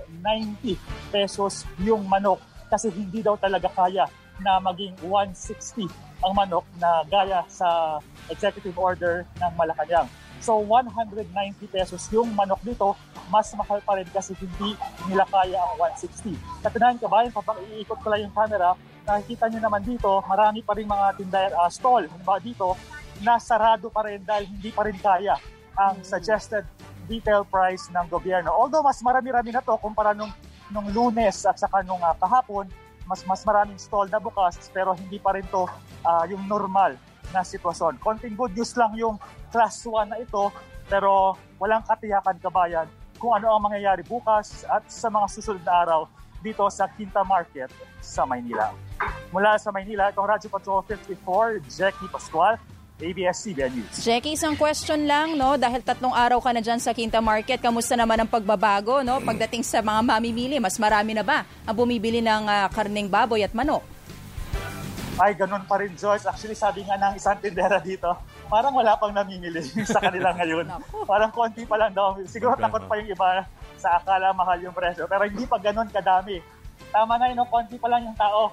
[1.10, 2.38] pesos yung manok
[2.70, 4.06] kasi hindi daw talaga kaya
[4.39, 5.89] na maging 160
[6.22, 7.98] ang manok na gaya sa
[8.30, 10.06] executive order ng Malacanang.
[10.41, 11.21] So 190
[11.69, 12.97] pesos yung manok dito,
[13.30, 14.73] mas mahal pa rin kasi hindi
[15.06, 16.34] nila kaya ang 160.
[16.65, 18.73] Katunayan kabayan, kapag iikot ko lang yung camera,
[19.06, 22.73] nakikita nyo naman dito, marami pa rin mga tindahan, uh, stall, halimbawa dito,
[23.21, 25.38] na sarado pa rin dahil hindi pa rin kaya
[25.77, 26.65] ang suggested
[27.06, 28.49] retail price ng gobyerno.
[28.49, 30.34] Although mas marami-rami na to kumpara nung,
[30.73, 32.65] nung lunes at saka nung uh, kahapon,
[33.06, 35.65] mas mas maraming stall na bukas pero hindi pa rin to
[36.06, 36.95] uh, yung normal
[37.32, 37.98] na sitwasyon.
[38.04, 39.15] Konting good news lang yung
[39.50, 40.52] class 1 na ito
[40.91, 46.02] pero walang katiyakan kabayan kung ano ang mangyayari bukas at sa mga susunod na araw
[46.41, 47.70] dito sa Quinta Market
[48.02, 48.74] sa Maynila.
[49.30, 52.58] Mula sa Maynila, itong Radyo Patrol 54, Jackie Pascual,
[53.02, 53.94] ABS-CBN News.
[54.02, 55.58] Jackie, isang question lang, no?
[55.58, 59.22] Dahil tatlong araw ka na dyan sa Quinta Market, kamusta naman ang pagbabago, no?
[59.22, 63.54] Pagdating sa mga mamimili, mas marami na ba ang bumibili ng uh, karning baboy at
[63.54, 63.82] manok?
[65.19, 66.28] Ay, ganun pa rin, Joyce.
[66.28, 68.08] Actually, sabi nga ng isang tindera dito,
[68.47, 70.67] parang wala pang namimili sa kanila ngayon.
[71.04, 72.15] parang konti pa lang daw.
[72.28, 73.43] Siguro takot pa yung iba
[73.76, 75.10] sa akala mahal yung presyo.
[75.10, 76.39] Pero hindi pa ganun kadami.
[76.91, 77.47] Tama na yun, no?
[77.47, 78.52] konti pa lang yung tao.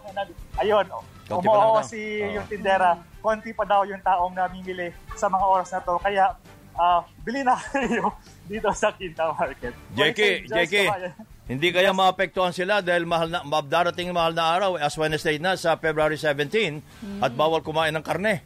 [0.59, 0.87] Ayun,
[1.31, 2.41] umuo si oh.
[2.41, 2.99] yung tindera.
[3.19, 5.95] Konti pa daw yung taong namimili sa mga oras na to.
[5.99, 6.35] Kaya,
[6.79, 8.15] uh, bili na kayo
[8.47, 9.75] dito sa Quinta Market.
[9.93, 10.89] Jackie, Jackie,
[11.49, 15.81] hindi kaya maapektuhan sila dahil mahal na, darating mahal na araw as Wednesday na sa
[15.81, 16.45] February 17
[16.85, 17.25] hmm.
[17.25, 18.45] at bawal kumain ng karne.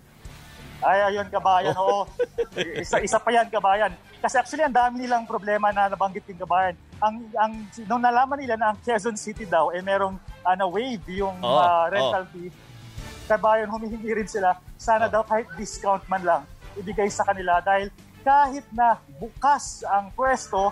[0.83, 2.07] Ay, ayun kabayan, oo.
[2.83, 3.95] isa, isa pa yan kabayan.
[4.19, 6.75] Kasi actually, ang dami nilang problema na nabanggit yung kabayan.
[6.99, 7.53] Ang, ang,
[7.87, 11.87] nung nalaman nila na ang Quezon City daw, eh merong ano, wave yung oh, uh,
[11.87, 12.31] rental oh.
[12.35, 12.51] fee,
[13.31, 15.11] kabayan, humihingi rin sila, sana oh.
[15.11, 16.43] daw kahit discount man lang
[16.79, 20.71] ibigay sa kanila dahil kahit na bukas ang pwesto,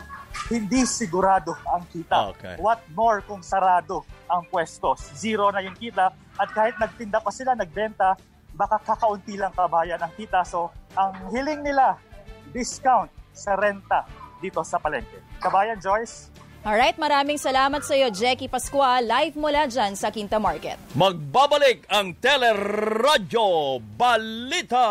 [0.50, 2.34] hindi sigurado ang kita.
[2.34, 2.54] Okay.
[2.58, 4.98] What more kung sarado ang pwesto?
[5.14, 8.18] Zero na yung kita at kahit nagtinda pa sila, nagbenta,
[8.54, 10.42] baka kakaunti lang kabayan ang kita.
[10.42, 12.00] So, ang hiling nila,
[12.50, 14.04] discount sa renta
[14.42, 15.22] dito sa palengke.
[15.38, 16.32] Kabayan, Joyce?
[16.60, 20.76] Alright, maraming salamat sa iyo, Jackie Pascual, live mula dyan sa Quinta Market.
[20.92, 24.90] Magbabalik ang Teleradyo Balita!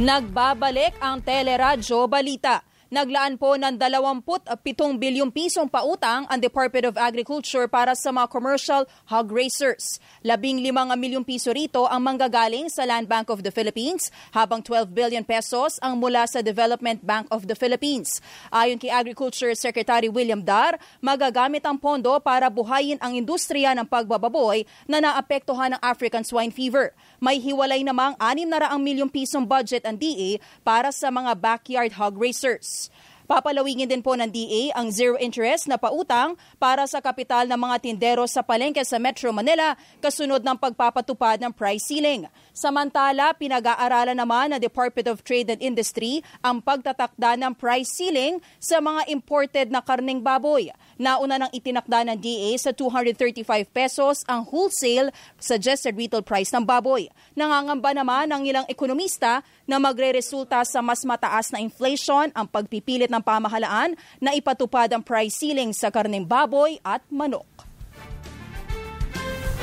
[0.00, 2.64] Nagbabalik ang Teleradyo Balita.
[2.90, 4.50] Naglaan po ng 27
[4.98, 10.02] bilyong pisong pautang ang Department of Agriculture para sa mga commercial hog racers.
[10.26, 14.90] Labing limang milyong piso rito ang manggagaling sa Land Bank of the Philippines, habang 12
[14.90, 18.18] billion pesos ang mula sa Development Bank of the Philippines.
[18.50, 24.66] Ayon kay Agriculture Secretary William Dar, magagamit ang pondo para buhayin ang industriya ng pagbababoy
[24.90, 26.90] na naapektuhan ng African swine fever.
[27.20, 32.88] May hiwalay namang 600 milyong pisong budget ang DA para sa mga backyard hog racers.
[33.30, 37.76] Papalawigin din po ng DA ang zero interest na pautang para sa kapital ng mga
[37.78, 42.26] tindero sa palengke sa Metro Manila kasunod ng pagpapatupad ng price ceiling.
[42.50, 48.82] Samantala, pinag-aaralan naman ng Department of Trade and Industry ang pagtatakda ng price ceiling sa
[48.82, 50.74] mga imported na karning baboy.
[50.98, 57.06] Nauna nang itinakda ng DA sa 235 pesos ang wholesale suggested retail price ng baboy.
[57.38, 63.19] Nangangamba naman ng ilang ekonomista na magre-resulta sa mas mataas na inflation ang pagpipilit ng
[63.22, 67.46] pamahalaan na ipatupad ang price ceiling sa karneng baboy at manok.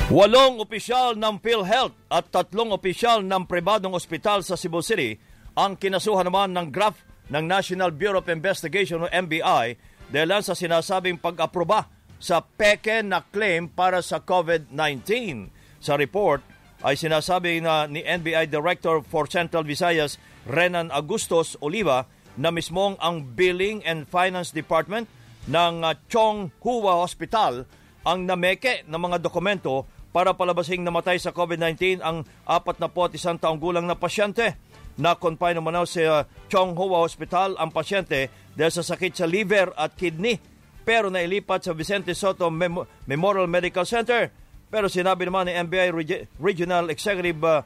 [0.08, 5.20] Walong opisyal ng PhilHealth at tatlong opisyal ng pribadong ospital sa Cebu City
[5.52, 9.76] ang kinasuhan naman ng graph ng National Bureau of Investigation o NBI
[10.08, 15.04] dahil sa sinasabing pag-aproba sa peke na claim para sa COVID-19.
[15.78, 16.40] Sa report,
[16.82, 20.16] ay sinasabi na ni NBI Director for Central Visayas,
[20.46, 22.06] Renan Agustos Oliva,
[22.38, 25.10] na mismong ang Billing and Finance Department
[25.50, 27.66] ng uh, Chong Hua Hospital
[28.06, 33.98] ang nameke ng mga dokumento para palabasing namatay sa COVID-19 ang 41 taong gulang na
[33.98, 34.56] pasyente.
[34.98, 39.98] Na-confine naman sa uh, Chong Hua Hospital ang pasyente dahil sa sakit sa liver at
[39.98, 40.38] kidney
[40.88, 44.30] pero nailipat sa Vicente Soto Mem- Memorial Medical Center
[44.70, 45.90] pero sinabi naman ni NBI
[46.38, 47.60] Regional Executive uh,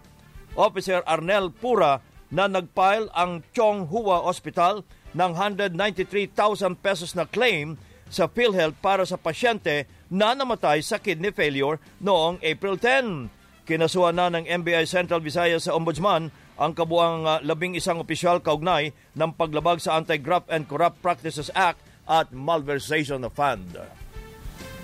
[0.56, 4.80] Officer Arnel Pura na nagfile ang Chong Hua Hospital
[5.12, 7.76] ng 193,000 pesos na claim
[8.08, 13.28] sa PhilHealth para sa pasyente na namatay sa kidney failure noong April 10.
[13.68, 18.92] Kinasuhan na ng NBI Central Visayas sa Ombudsman ang kabuang uh, labing isang opisyal kaugnay
[19.16, 23.80] ng paglabag sa Anti-Graft and Corrupt Practices Act at Malversation Fund.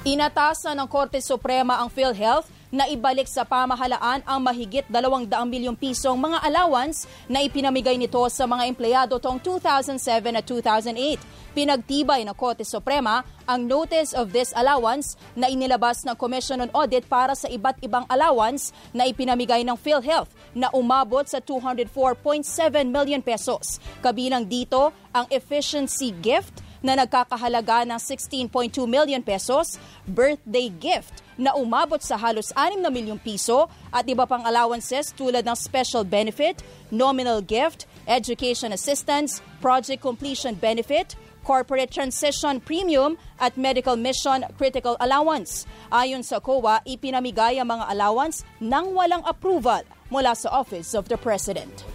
[0.06, 6.20] Inatasan ng Korte Suprema ang PhilHealth na ibalik sa pamahalaan ang mahigit 200 milyong pisong
[6.20, 9.96] mga allowance na ipinamigay nito sa mga empleyado tong 2007
[10.36, 11.56] at 2008.
[11.56, 17.08] Pinagtibay ng Korte Suprema ang notice of this allowance na inilabas ng Commission on Audit
[17.08, 22.44] para sa iba't ibang allowance na ipinamigay ng PhilHealth na umabot sa 204.7
[22.86, 23.80] million pesos.
[24.04, 32.02] Kabilang dito ang efficiency gift na nagkakahalaga ng 16.2 million pesos, birthday gift na umabot
[32.02, 37.38] sa halos 6 na milyong piso at iba pang allowances tulad ng special benefit, nominal
[37.38, 41.14] gift, education assistance, project completion benefit,
[41.46, 45.64] corporate transition premium at medical mission critical allowance.
[45.88, 49.80] Ayon sa COA, ipinamigay ang mga allowance nang walang approval
[50.12, 51.86] mula sa Office of the President.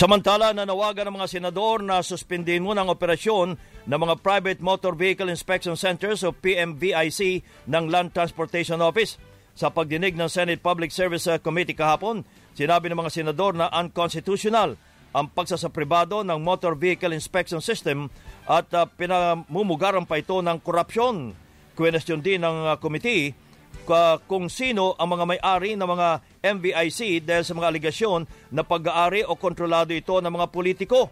[0.00, 3.52] Samantala, nanawagan ng mga senador na suspendin muna ang operasyon
[3.86, 9.16] ng mga Private Motor Vehicle Inspection Centers o PMVIC ng Land Transportation Office.
[9.56, 12.24] Sa pagdinig ng Senate Public Service Committee kahapon,
[12.56, 14.76] sinabi ng mga senador na unconstitutional
[15.10, 18.06] ang pagsasapribado ng Motor Vehicle Inspection System
[18.46, 21.34] at uh, pinamumugaran pa ito ng korupsyon.
[21.74, 23.34] Question din ng uh, committee
[24.26, 26.08] kung sino ang mga may-ari ng mga
[26.42, 28.22] MVIC dahil sa mga aligasyon
[28.54, 31.10] na pag-aari o kontrolado ito ng mga politiko.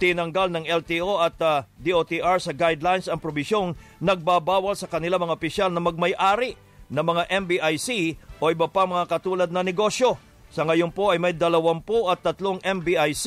[0.00, 5.68] Tinanggal ng LTO at uh, DOTR sa guidelines ang probisyong nagbabawal sa kanila mga opisyal
[5.68, 6.56] na magmay-ari
[6.88, 10.16] ng mga MVIC o iba pa mga katulad na negosyo.
[10.48, 13.26] Sa ngayon po ay may 23 MVIC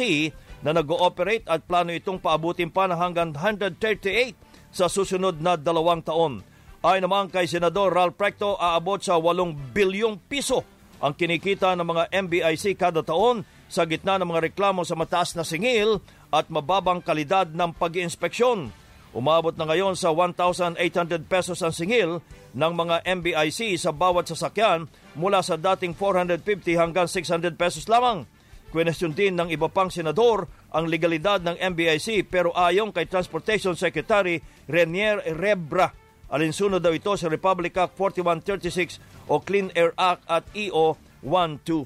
[0.66, 4.34] na nag-ooperate at plano itong paabutin pa na hanggang 138
[4.74, 6.42] sa susunod na dalawang taon.
[6.82, 10.66] Ay naman kay Senador Ralph Precto, aabot sa 8 bilyong piso
[11.04, 15.44] ang kinikita ng mga MBIC kada taon sa gitna ng mga reklamo sa mataas na
[15.44, 16.00] singil
[16.34, 18.74] at mababang kalidad ng pag-iinspeksyon.
[19.13, 20.82] Umabot na ngayon sa 1,800
[21.30, 22.17] pesos ang singil
[22.58, 26.41] ng mga MBIC sa bawat sasakyan mula sa dating 450
[26.82, 28.26] hanggang 600 pesos lamang.
[28.74, 34.41] Question din ng iba pang senador ang legalidad ng MBIC pero ayon kay Transportation Secretary
[34.65, 35.93] Renier Rebra
[36.34, 38.98] Alinsunod daw ito sa Republic Act 4136
[39.30, 41.86] o Clean Air Act at EO 125.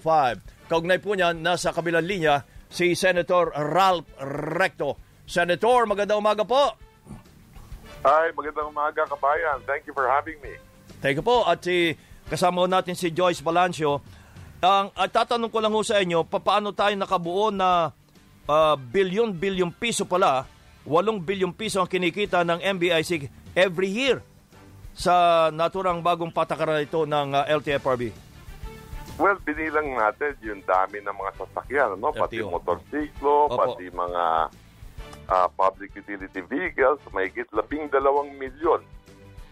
[0.71, 4.07] Kaugnay po niyan, nasa kabilang linya si Senator Ralph
[4.55, 4.99] Recto.
[5.27, 6.75] Senator, magandang umaga po.
[8.07, 9.59] Hi, magandang umaga kabayan.
[9.67, 10.55] Thank you for having me.
[11.03, 11.43] Thank you po.
[11.43, 11.97] At si,
[12.31, 13.99] kasama natin si Joyce Balancio.
[14.63, 17.93] Ang at tatanong ko lang ho sa inyo, paano tayo nakabuo na
[18.49, 20.47] uh, bilyon-bilyon piso pala,
[20.87, 24.23] 8 bilyong piso ang kinikita ng MBIC every year
[24.97, 28.26] sa naturang bagong patakaran ito ng uh, LTFRB?
[29.17, 32.13] Well, binilang natin yung dami ng mga sasakyan, no?
[32.13, 33.57] pati motorsiklo, Opo.
[33.57, 34.23] pati mga
[35.25, 38.85] uh, public utility vehicles, mahigit labing dalawang milyon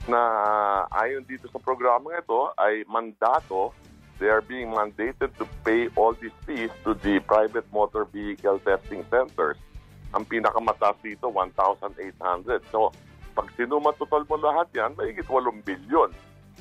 [0.05, 3.73] na uh, ayon dito sa programa ito ay mandato,
[4.21, 9.01] they are being mandated to pay all these fees to the private motor vehicle testing
[9.09, 9.57] centers.
[10.13, 11.97] Ang pinakamataas dito, 1,800.
[12.69, 12.93] So,
[13.35, 16.13] pag sinumatotal mo lahat yan, mahigit 8 bilyon.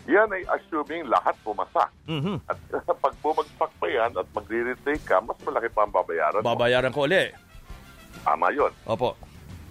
[0.04, 1.88] Yan ay assuming lahat pumasa.
[2.04, 2.36] Mm-hmm.
[2.44, 2.58] At
[3.04, 6.48] pag bumagsak pa yan at magre-retake ka, mas malaki pa ang babayaran mo.
[6.52, 7.32] Babayaran ko uli.
[8.20, 8.72] Tama yun.
[8.84, 9.16] Opo.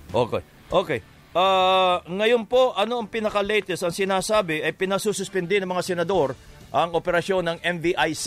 [0.09, 0.41] Okay.
[0.73, 0.99] Okay.
[1.33, 3.81] Uh, ngayon po, ano ang pinaka-latest?
[3.85, 6.37] Ang sinasabi ay pinasususpindi ng mga senador
[6.73, 8.25] ang operasyon ng MVIC.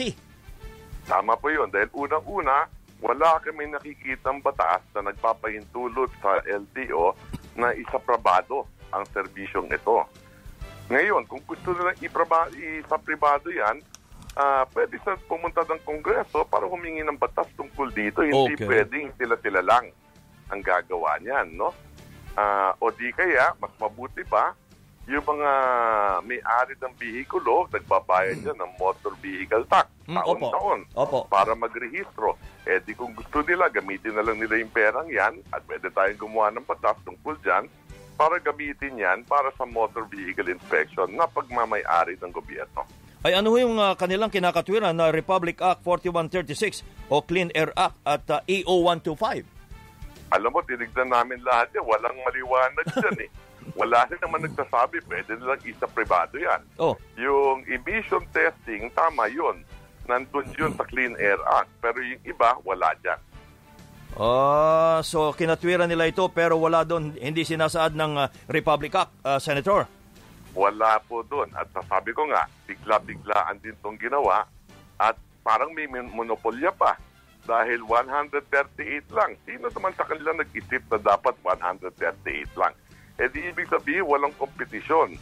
[1.07, 1.71] Tama po yun.
[1.71, 2.67] Dahil unang-una,
[3.03, 7.15] wala kami nakikitang batas na nagpapahintulot sa LTO
[7.59, 10.07] na isaprabado ang serbisyong ito.
[10.87, 13.83] Ngayon, kung gusto nilang isa pribado yan,
[14.39, 18.23] uh, pwede sa pumunta ng Kongreso para humingi ng batas tungkol dito.
[18.23, 18.67] Hindi okay.
[18.69, 19.91] pwedeng sila-sila lang
[20.47, 21.75] ang gagawa niyan, no?
[22.37, 24.55] Uh, o di kaya, mas mabuti pa,
[25.07, 25.51] yung mga
[26.27, 31.31] may-ari ng bihikulo, nagbabayad yan ng motor vehicle tax mm, taon-taon opo.
[31.31, 32.35] para magrehistro.
[32.67, 36.19] Eh di kung gusto nila, gamitin na lang nila yung perang yan at pwede tayong
[36.19, 37.71] gumawa ng patas tungkol dyan
[38.17, 42.83] para gamitin yan para sa motor vehicle inspection na pagmamay-ari ng gobyerno.
[43.21, 48.25] Ay ano yung uh, kanilang kinakatwiran na Republic Act 4136 o Clean Air Act at
[48.33, 49.57] uh, EO 125?
[50.35, 51.87] Alam mo, tinignan namin lahat yan.
[51.87, 53.31] Walang maliwanag dyan eh.
[53.75, 56.63] Wala rin naman nagsasabi, pwede nilang isa privado yan.
[56.79, 56.95] Oh.
[57.19, 59.63] Yung emission testing, tama yun.
[60.07, 61.71] Nandun yun sa Clean Air Act.
[61.83, 63.19] Pero yung iba, wala dyan.
[64.15, 69.41] Uh, so kinatwiran nila ito pero wala doon, hindi sinasaad ng uh, Republic Act, uh,
[69.43, 69.91] Senator?
[70.57, 71.53] Wala po doon.
[71.53, 74.47] At sabi ko nga, bigla-biglaan din itong ginawa
[74.97, 76.97] at parang may monopolya pa
[77.47, 79.37] dahil 138 lang.
[79.47, 82.75] Sino naman sa kanila nag-isip na dapat 138 lang?
[83.17, 85.17] Eh di ibig sabihin walang kompetisyon.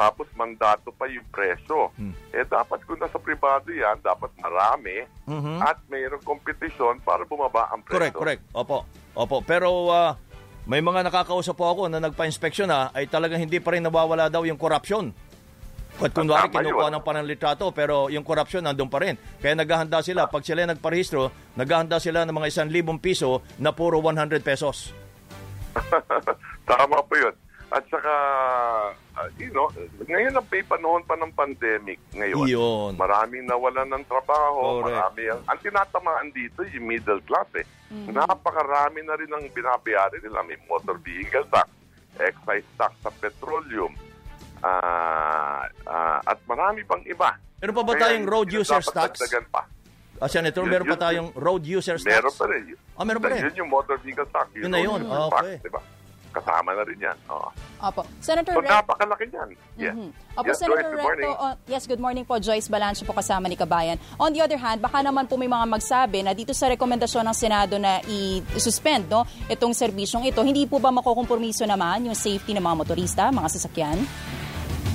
[0.00, 1.92] Tapos mandato pa yung presyo.
[2.00, 2.16] Hmm.
[2.32, 5.60] Eh dapat kung nasa privado yan, dapat marami mm-hmm.
[5.60, 8.00] at mayroong kompetisyon para bumaba ang presyo.
[8.00, 8.42] Correct, correct.
[8.56, 8.88] Opo.
[9.12, 9.44] Opo.
[9.44, 10.16] Pero uh,
[10.64, 14.48] may mga nakakausap po ako na nagpa-inspeksyon na ay talagang hindi pa rin nawawala daw
[14.48, 15.12] yung korupsyon.
[16.00, 19.20] At kunwari kinukuha ng pananlitrato pero yung korupsyon nandun pa rin.
[19.36, 21.28] Kaya naghahanda sila, pag sila nagparehistro,
[21.60, 24.96] naghahanda sila ng mga isang libong piso na puro 100 pesos.
[26.70, 27.36] Tama po yun.
[27.70, 28.14] At saka,
[29.14, 29.70] uh, you know,
[30.02, 32.42] ngayon ang may panahon pa ng pandemic ngayon.
[32.44, 32.92] Yun.
[32.98, 34.82] Maraming nawalan ng trabaho.
[34.82, 34.90] Correct.
[34.90, 37.66] Marami ang, ang tinatamaan dito yung middle class eh.
[37.88, 38.10] Mhm.
[38.10, 40.42] Napakarami na rin ang binabayari nila.
[40.42, 41.70] May motor vehicle tax,
[42.18, 43.94] excise tax sa petroleum,
[44.60, 47.38] ah, ah, at marami pang iba.
[47.60, 49.12] Meron pa ba Kaya tayong road na users tax?
[49.46, 49.62] Pa.
[50.18, 52.10] Ah, Senator, Yun- meron pa yun- tayong road users tax?
[52.10, 52.62] Meron pa rin.
[52.92, 53.40] Ah, meron pa rin?
[53.46, 54.46] Yun yung motor vehicle tax.
[54.58, 55.00] Yun na yun.
[55.00, 55.56] road Ah, users tax, okay.
[55.62, 55.80] Diba?
[56.30, 57.18] Kasama na rin yan.
[57.26, 57.48] Oo.
[57.80, 58.02] Opo.
[58.18, 59.48] Senator So, Rec- napakalaki yan.
[59.74, 59.94] Yes.
[59.94, 60.10] Mhm.
[60.36, 61.26] Opo, Yes, Senator Joyce, good morning.
[61.26, 62.34] Recto, uh, yes, good morning po.
[62.38, 63.98] Joyce Balancho po kasama ni Kabayan.
[64.16, 67.36] On the other hand, baka naman po may mga magsabi na dito sa rekomendasyon ng
[67.36, 72.62] Senado na i-suspend no, itong serbisyong ito, hindi po ba makukompromiso naman yung safety ng
[72.62, 73.98] mga motorista, mga sasakyan?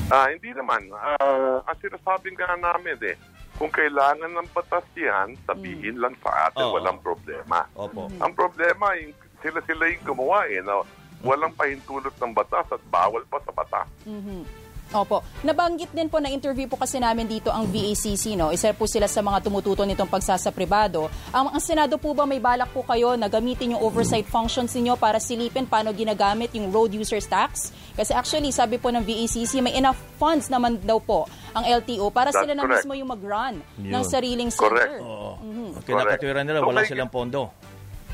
[0.07, 0.85] Ah, hindi naman.
[0.93, 3.17] Ah, ang sinasabi nga namin eh,
[3.57, 6.77] kung kailangan ng batas yan, sabihin lang sa atin, Oo.
[6.77, 7.65] walang problema.
[7.73, 8.05] Opo.
[8.19, 10.83] Ang problema, yung sila-sila yung gumawa eh, na
[11.25, 13.87] walang pahintulot ng batas at bawal pa sa batas.
[14.05, 14.63] Mhm.
[14.93, 15.25] Opo.
[15.41, 18.53] Nabanggit din po na interview po kasi namin dito ang VACC, no?
[18.53, 21.09] Isa po sila sa mga tumututo nitong pagsasapribado.
[21.33, 24.93] Ang, ang Senado po ba may balak po kayo na gamitin yung oversight functions ninyo
[24.93, 27.73] para silipin paano ginagamit yung road users tax?
[27.97, 32.29] Kasi actually, sabi po ng VACC, may enough funds naman daw po ang LTO para
[32.29, 32.85] That's sila na correct.
[32.85, 33.89] mismo yung mag-run Yun.
[33.89, 34.95] ng sariling Correct.
[34.95, 35.01] center.
[35.01, 35.31] Oo.
[35.41, 35.69] Mhm.
[35.81, 37.49] Kinakatwiran nila, So, wala silang pondo.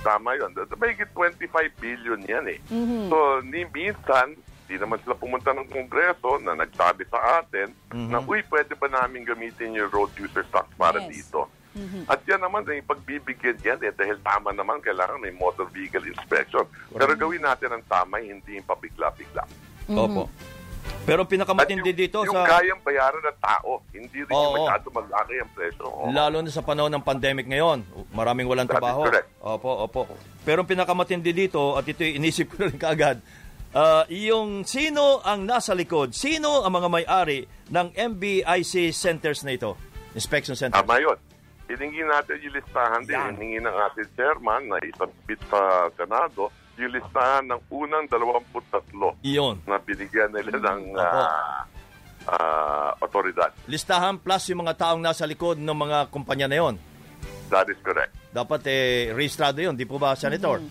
[0.02, 0.52] Tama yun.
[0.78, 1.48] May 25
[1.78, 2.60] billion yan eh.
[2.68, 3.10] Mhm.
[3.10, 4.34] So, ni minsan,
[4.66, 8.10] di naman sila pumunta ng Kongreso na nagsabi sa atin Mhm.
[8.10, 11.10] na, uy, pwede ba namin gamitin yung road user tax para Yes.
[11.30, 11.48] dito?
[12.04, 16.68] At yan naman, ay pagbibigyan yan eh, dahil tama naman, kailangan may motor vehicle inspection.
[16.92, 19.48] Pero gawin natin ang tama, hindi yung pabigla-bigla.
[19.96, 20.28] Opo.
[21.02, 22.46] Pero pinakamatindi dito Yung sa...
[22.46, 24.56] kayang bayaran ng tao, hindi rin yung Oo.
[24.62, 25.86] masyado malaki ang presyo.
[25.90, 26.14] Oo.
[26.14, 27.82] Lalo na sa panahon ng pandemic ngayon,
[28.14, 29.10] maraming walang That trabaho.
[29.42, 30.02] Opo, opo.
[30.46, 33.18] Pero pinakamatindi dito, at ito inisip ko rin kaagad,
[33.74, 39.74] ah, yung sino ang nasa likod, sino ang mga may-ari ng MBIC centers na ito?
[40.14, 40.86] Inspection centers.
[40.86, 41.18] Tama yun.
[41.66, 43.16] Hiningi natin yung listahan din.
[43.16, 46.52] Hiningi ng ating chairman na isubmit sa Senado
[46.82, 49.62] yung listahan ng unang 23 Iyon.
[49.70, 51.02] na binigyan nila ng Opo.
[51.02, 51.62] ah,
[52.28, 53.54] ah, otoridad.
[53.70, 56.76] Listahan plus yung mga taong nasa likod ng mga kumpanya na yon.
[57.54, 58.16] That is correct.
[58.32, 60.64] Dapat eh, rehistrado yun, di po ba, Senator?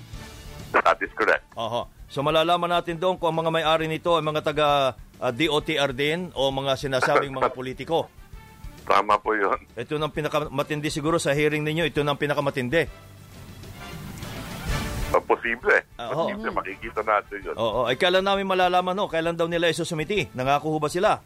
[0.73, 1.45] That is correct.
[1.55, 1.87] Oho.
[2.11, 4.67] So malalaman natin doon kung ang mga may-ari nito ay mga taga
[5.23, 8.11] ah, DOTR din o mga sinasabing mga politiko.
[8.83, 9.55] Tama po yun.
[9.79, 12.91] Ito nang pinakamatindi siguro sa hearing ninyo, ito nang pinakamatindi.
[15.11, 15.79] Uh, posible.
[15.99, 16.31] Oo.
[16.31, 16.51] Posible.
[16.55, 17.55] Makikita natin yun.
[17.59, 19.11] Oo, ay kailan namin malalaman no?
[19.11, 20.31] Kailan daw nila isusumiti?
[20.33, 21.19] Nangako ho ba sila?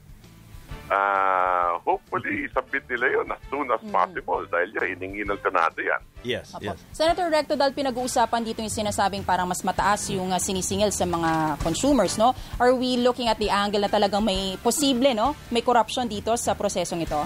[0.85, 6.03] Ah, hopefully, isubmit nila yun as soon as possible dahil yan, hiningi ng Senado yan.
[6.21, 6.77] Yes, Opo.
[6.93, 11.57] Senator Recto, dahil pinag-uusapan dito yung sinasabing parang mas mataas yung uh, sinisingil sa mga
[11.65, 12.37] consumers, no?
[12.61, 15.33] Are we looking at the angle na talagang may posible, no?
[15.49, 17.21] May corruption dito sa prosesong ito?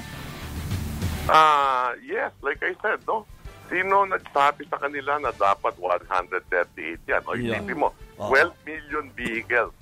[1.27, 3.27] Ah, yes, like I said, no?
[3.69, 6.73] Sino nagsabi sa kanila na dapat 138
[7.05, 7.23] yan?
[7.23, 7.55] O Yeah.
[7.55, 8.33] isipin mo, Oo.
[8.33, 9.73] 12 million vehicles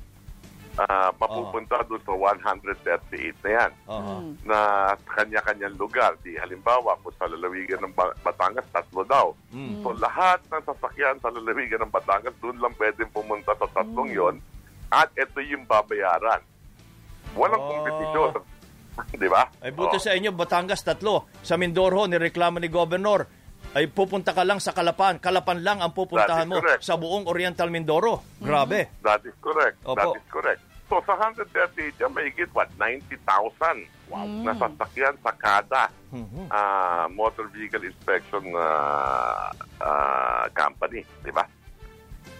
[0.76, 3.08] ah, mapupunta doon sa 138
[3.40, 3.70] na yan.
[3.86, 4.14] Oo.
[4.42, 4.58] Na
[4.92, 6.12] sa kanya-kanyang lugar.
[6.20, 9.32] Di halimbawa, kung sa lalawigan ng Ba- Batangas, tatlo daw.
[9.50, 9.80] Mm.
[9.80, 14.36] So lahat ng sasakyan sa lalawigan ng Batangas, doon lang pwedeng pumunta sa tatlong yon
[14.86, 16.44] At ito yung babayaran.
[17.32, 17.68] Walang Oh.
[17.72, 18.32] kompetisyon.
[19.12, 19.48] Di ba?
[19.58, 20.02] Ay buto Oo.
[20.02, 21.24] sa inyo, Batangas tatlo.
[21.40, 23.24] Sa Mindoro, nireklamo ni Governor,
[23.74, 25.18] ay pupunta ka lang sa Kalapan.
[25.18, 26.84] Kalapan lang ang pupuntahan mo correct.
[26.84, 28.22] sa buong Oriental Mindoro.
[28.38, 28.88] Grabe.
[29.02, 29.80] That is correct.
[29.82, 29.96] Opo.
[29.96, 30.60] That is correct.
[30.86, 32.70] So sa 138 yan, may higit what?
[32.78, 33.18] 90,000
[34.46, 36.46] na sasakyan sa kada Mhm.
[36.48, 39.50] ah, motor vehicle inspection ah,
[39.82, 41.02] ah, company.
[41.20, 41.42] Di ba?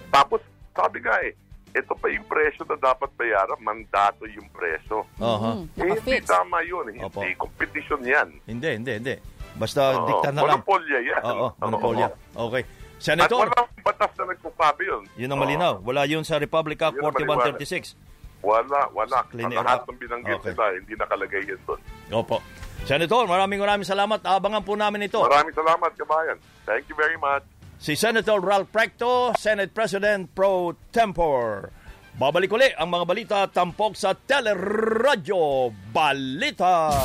[0.08, 0.38] Tapos,
[0.72, 1.34] sabi nga eh,
[1.74, 5.04] ito pa yung presyo na dapat bayaran, mandato yung presyo.
[5.18, 5.60] Aha.
[5.76, 6.88] Eh, hindi tama yun.
[6.88, 7.20] Hindi Opo.
[7.36, 8.28] competition yan.
[8.46, 9.14] Hindi, hindi, hindi.
[9.56, 10.60] Basta Oo, dikta na lang.
[10.60, 11.20] monopolya yan.
[11.22, 11.48] Oo, Oo.
[11.58, 12.06] monopolya.
[12.32, 12.62] Okay.
[12.62, 15.02] At Senator, walang batas na nagsasabi yun.
[15.16, 15.74] yun ang malinaw.
[15.80, 17.92] Wala yun sa Republic Act Yun ang 4136.
[18.40, 19.20] Wala, wala.
[19.28, 20.52] Clean Ang lahat ng binanggit Okay.
[20.52, 21.80] nila, hindi nakalagay yun doon.
[22.14, 22.40] Opo.
[22.84, 24.20] Senator, maraming maraming salamat.
[24.22, 25.18] Abangan po namin ito.
[25.18, 26.36] Maraming salamat, kabayan.
[26.64, 27.42] Thank you very much.
[27.76, 31.68] Si Senator Ralph Precto, Senate President Pro Tempore.
[32.16, 36.96] Babalik uli ang mga balita tampok sa Teleradyo Balita.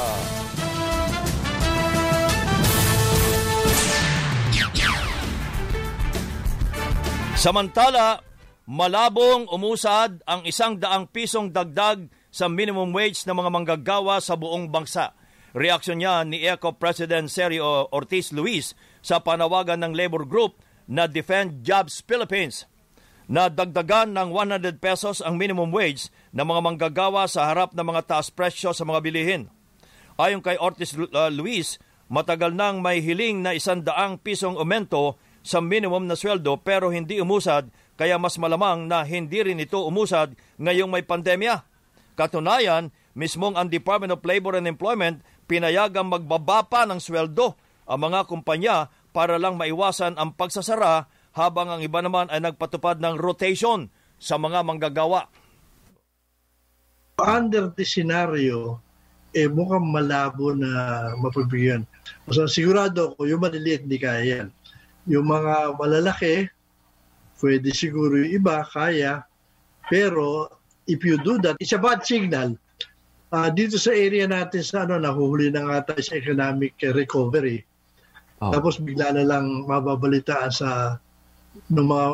[7.41, 8.21] Samantala,
[8.69, 14.69] malabong umusad ang isang daang pisong dagdag sa minimum wage ng mga manggagawa sa buong
[14.69, 15.17] bansa.
[15.57, 21.65] Reaksyon niya ni ECO President Sergio Ortiz Luis sa panawagan ng labor group na Defend
[21.65, 22.69] Jobs Philippines.
[23.25, 28.05] na dagdagan ng 100 pesos ang minimum wage ng mga manggagawa sa harap ng mga
[28.05, 29.49] taas presyo sa mga bilihin.
[30.21, 36.05] Ayon kay Ortiz uh, Luis, matagal nang may hiling na isandaang pisong aumento sa minimum
[36.05, 41.05] na sweldo pero hindi umusad kaya mas malamang na hindi rin ito umusad ngayong may
[41.05, 41.65] pandemya.
[42.17, 48.25] Katunayan, mismong ang Department of Labor and Employment pinayagang magbaba pa ng sweldo ang mga
[48.29, 54.39] kumpanya para lang maiwasan ang pagsasara habang ang iba naman ay nagpatupad ng rotation sa
[54.39, 55.27] mga manggagawa.
[57.21, 58.81] Under the scenario,
[59.31, 61.87] eh mukhang malabo na mapabigyan.
[62.31, 64.47] So sigurado ko, yung maliliit hindi kaya yan.
[65.09, 66.49] Yung mga malalaki,
[67.41, 69.25] pwede siguro yung iba, kaya.
[69.89, 70.49] Pero
[70.85, 72.53] if you do that, it's a bad signal.
[73.31, 77.63] Uh, dito sa area natin sa ano, nahuhuli na nga tayo sa economic recovery.
[78.43, 78.51] Oh.
[78.51, 80.99] Tapos bigla na lang mababalitaan sa
[81.71, 82.07] ng mga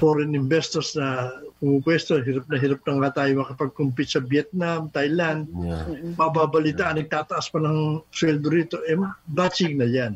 [0.00, 1.30] foreign investors na
[1.62, 5.46] pumupwesto, hirap na hirap na nga tayo makapag-compete sa Vietnam, Thailand.
[5.52, 5.84] Yeah.
[6.18, 7.06] Mababalitaan, yeah.
[7.06, 8.82] nagtataas pa ng sweldo rito.
[8.88, 8.98] Eh,
[9.30, 10.12] bad signal yan.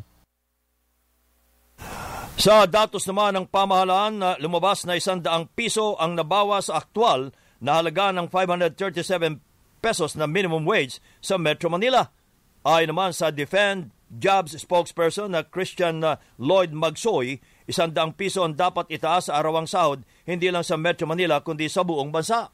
[2.37, 7.33] Sa datos naman ng pamahalaan na lumabas na isang daang piso ang nabawa sa aktwal
[7.59, 9.41] na halaga ng 537
[9.81, 12.13] pesos na minimum wage sa Metro Manila.
[12.61, 16.05] Ayon naman sa Defend Jobs spokesperson na Christian
[16.39, 21.03] Lloyd Magsoy, Isang daang piso ang dapat itaas sa arawang sahod, hindi lang sa Metro
[21.03, 22.47] Manila kundi sa buong bansa.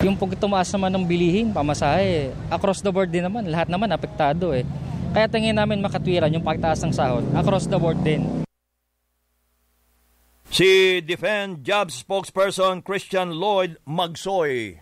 [0.00, 4.56] Yung pag tumaas naman ng bilihin, pamasahe, across the board din naman, lahat naman apektado
[4.56, 4.64] eh.
[5.10, 8.46] Kaya tingin namin makatwiran yung pagtaas ng sahod, across the board din.
[10.50, 14.78] Si Defend Jobs spokesperson Christian Lloyd Magsoy.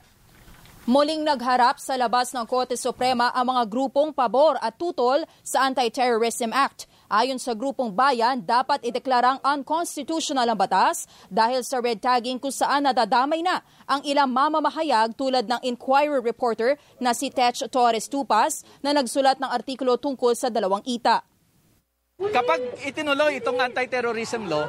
[0.88, 6.48] Muling nagharap sa labas ng Korte Suprema ang mga grupong pabor at tutol sa Anti-Terrorism
[6.56, 6.88] Act.
[7.08, 12.84] Ayon sa grupong bayan, dapat ideklarang unconstitutional ang batas dahil sa red tagging kung saan
[12.84, 18.92] nadadamay na ang ilang mamamahayag tulad ng Inquirer reporter na si Tech Torres Tupas na
[18.92, 21.24] nagsulat ng artikulo tungkol sa dalawang ita.
[22.20, 24.68] Kapag itinuloy itong anti-terrorism law,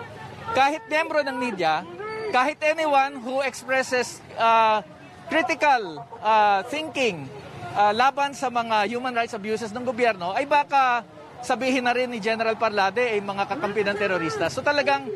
[0.56, 1.84] kahit miyembro ng media,
[2.32, 4.80] kahit anyone who expresses uh,
[5.28, 7.28] critical uh, thinking
[7.76, 11.04] uh, laban sa mga human rights abuses ng gobyerno ay baka
[11.42, 14.48] sabihin na rin ni General Parlade ay mga kakampi ng terorista.
[14.52, 15.08] So talagang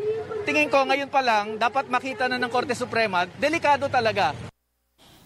[0.47, 4.35] tingin ko ngayon pa lang dapat makita na ng Korte Suprema, delikado talaga.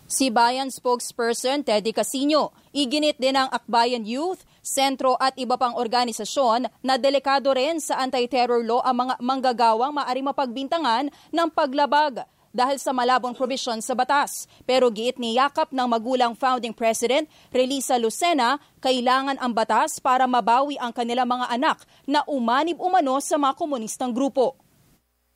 [0.07, 6.71] Si Bayan spokesperson Teddy Casino, iginit din ng Akbayan Youth, sentro at iba pang organisasyon
[6.79, 12.23] na delikado rin sa anti-terror law ang mga manggagawang maari mapagbintangan ng paglabag
[12.57, 14.49] dahil sa malabong provision sa batas.
[14.65, 20.81] Pero giit ni Yakap ng magulang founding president, Relisa Lucena, kailangan ang batas para mabawi
[20.81, 24.57] ang kanilang mga anak na umanib umano sa mga komunistang grupo.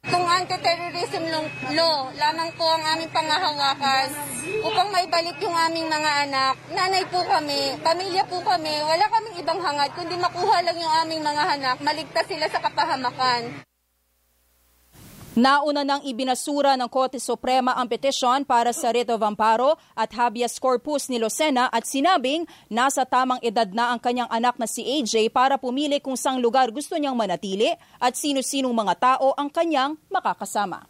[0.02, 1.30] Kung anti-terrorism
[1.78, 4.10] law lamang po ang aming pangahawakan
[4.66, 6.58] upang maibalik yung aming mga anak.
[6.74, 11.22] Nanay po kami, pamilya po kami, wala kaming ibang hangad kundi makuha lang yung aming
[11.22, 13.71] mga anak, maligtas sila sa kapahamakan.
[15.32, 20.60] Nauna nang ibinasura ng Korte Suprema ang petisyon para sa writ of amparo at habeas
[20.60, 25.32] corpus ni Lucena at sinabing nasa tamang edad na ang kanyang anak na si AJ
[25.32, 27.72] para pumili kung sang lugar gusto niyang manatili
[28.04, 30.84] at sino-sinong mga tao ang kanyang makakasama.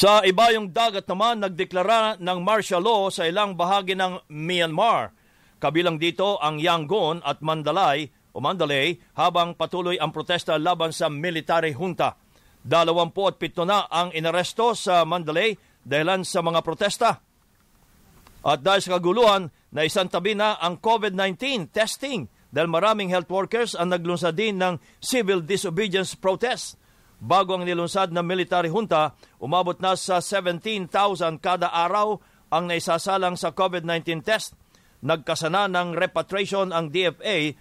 [0.00, 5.12] Sa iba yung dagat naman, nagdeklara ng martial law sa ilang bahagi ng Myanmar.
[5.60, 11.76] Kabilang dito ang Yangon at Mandalay o Mandalay habang patuloy ang protesta laban sa military
[11.76, 12.16] junta.
[12.64, 17.10] 27 na ang inaresto sa Mandalay dahilan sa mga protesta.
[18.40, 23.78] At dahil sa kaguluhan, na isang tabi na ang COVID-19 testing dahil maraming health workers
[23.78, 26.74] ang naglunsad din ng civil disobedience protest.
[27.20, 30.90] Bago ang nilunsad ng military junta, umabot na sa 17,000
[31.38, 32.18] kada araw
[32.50, 34.58] ang naisasalang sa COVID-19 test.
[35.06, 37.54] Nagkasana ng repatriation ang DFA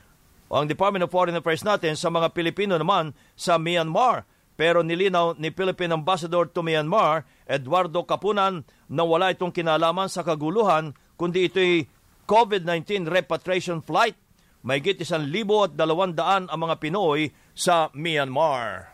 [0.49, 4.25] o ang Department of Foreign Affairs natin sa mga Pilipino naman sa Myanmar
[4.59, 10.91] pero nilinaw ni Philippine Ambassador to Myanmar, Eduardo Kapunan, na wala itong kinalaman sa kaguluhan,
[11.15, 11.87] kundi ito'y
[12.27, 14.19] COVID-19 repatriation flight.
[14.59, 18.91] May git isang libo at dalawandaan ang mga Pinoy sa Myanmar.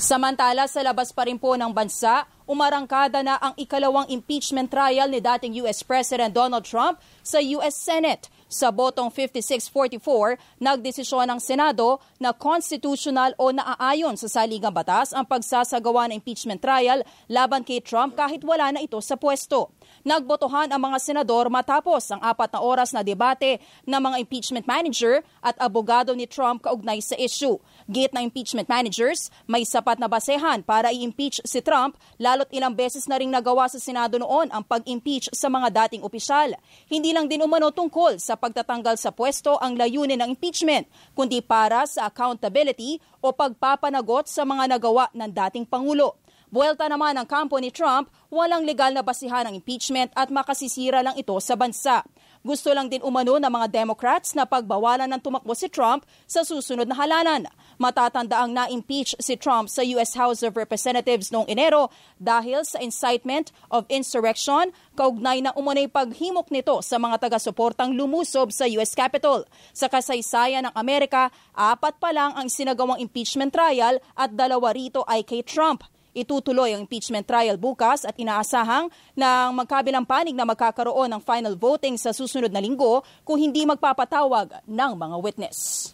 [0.00, 5.20] Samantala, sa labas pa rin po ng bansa, umarangkada na ang ikalawang impeachment trial ni
[5.20, 8.32] dating US President Donald Trump sa US Senate.
[8.52, 16.12] Sa botong 56-44, nagdesisyon ng Senado na constitutional o naaayon sa saligang batas ang pagsasagawa
[16.12, 17.00] ng impeachment trial
[17.32, 19.72] laban kay Trump kahit wala na ito sa pwesto.
[20.02, 25.22] Nagbotohan ang mga senador matapos ang apat na oras na debate ng mga impeachment manager
[25.38, 27.54] at abogado ni Trump kaugnay sa issue.
[27.86, 33.06] Gate ng impeachment managers, may sapat na basehan para i-impeach si Trump lalo't ilang beses
[33.06, 36.50] na ring nagawa sa Senado noon ang pag-impeach sa mga dating opisyal.
[36.90, 41.86] Hindi lang din umano tungkol sa pagtatanggal sa pwesto ang layunin ng impeachment, kundi para
[41.86, 46.21] sa accountability o pagpapanagot sa mga nagawa ng dating Pangulo.
[46.52, 51.16] Buwelta naman ang kampo ni Trump, walang legal na basihan ng impeachment at makasisira lang
[51.16, 52.04] ito sa bansa.
[52.44, 56.84] Gusto lang din umano ng mga Democrats na pagbawalan ng tumakbo si Trump sa susunod
[56.84, 57.48] na halalan.
[57.80, 60.12] Matatanda ang na-impeach si Trump sa U.S.
[60.12, 61.88] House of Representatives noong Enero
[62.20, 68.68] dahil sa incitement of insurrection, kaugnay na umunay paghimok nito sa mga taga-suportang lumusob sa
[68.68, 68.92] U.S.
[68.92, 69.48] Capitol.
[69.72, 75.24] Sa kasaysayan ng Amerika, apat pa lang ang sinagawang impeachment trial at dalawa rito ay
[75.24, 75.88] kay Trump.
[76.12, 81.96] Itutuloy ang impeachment trial bukas at inaasahang ng magkabilang panig na magkakaroon ng final voting
[81.96, 85.88] sa susunod na linggo kung hindi magpapatawag ng mga witness.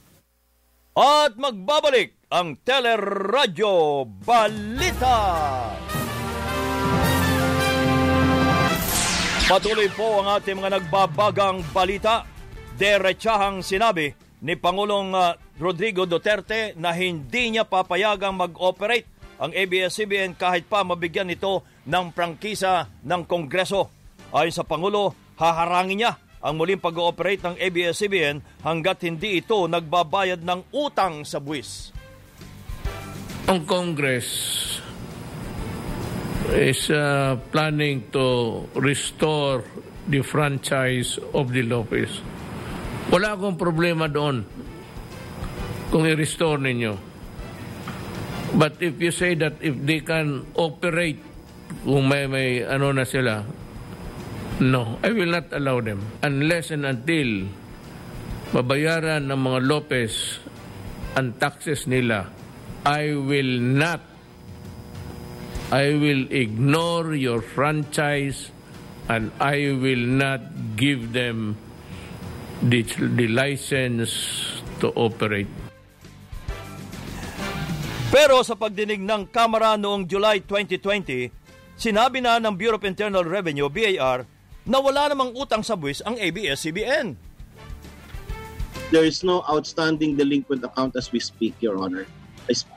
[0.99, 5.19] At magbabalik ang Teleradyo Balita.
[9.47, 12.27] Patuloy po ang ating mga nagbabagang balita.
[12.75, 14.11] Derechahang sinabi
[14.43, 21.31] ni Pangulong uh, Rodrigo Duterte na hindi niya papayagang mag-operate ang ABS-CBN kahit pa mabigyan
[21.31, 23.89] ito ng prangkisa ng Kongreso.
[24.35, 30.71] Ayon sa Pangulo, haharangin niya ang muling pag-ooperate ng ABS-CBN hanggat hindi ito nagbabayad ng
[30.75, 31.91] utang sa buwis.
[33.49, 34.29] Ang Congress
[36.53, 39.65] is uh, planning to restore
[40.09, 42.21] the franchise of the Lopez.
[43.09, 44.45] Wala akong problema doon
[45.89, 47.08] kung i-restore ninyo.
[48.55, 51.21] But if you say that if they can operate
[51.85, 53.45] kung may, may ano na sila,
[54.65, 56.01] no, I will not allow them.
[56.25, 57.51] Unless and until
[58.57, 60.41] mabayaran ng mga Lopez
[61.13, 62.33] ang taxes nila,
[62.89, 64.01] I will not
[65.69, 68.49] I will ignore your franchise
[69.05, 70.41] and I will not
[70.81, 71.61] give them
[72.65, 74.13] the, the license
[74.81, 75.58] to operate.
[78.09, 81.29] Pero sa pagdinig ng Kamara noong July 2020,
[81.77, 84.25] sinabi na ng Bureau of Internal Revenue, BAR,
[84.65, 87.21] na wala namang utang sa buwis ang ABS-CBN.
[88.89, 92.09] There is no outstanding delinquent account as we speak, Your Honor.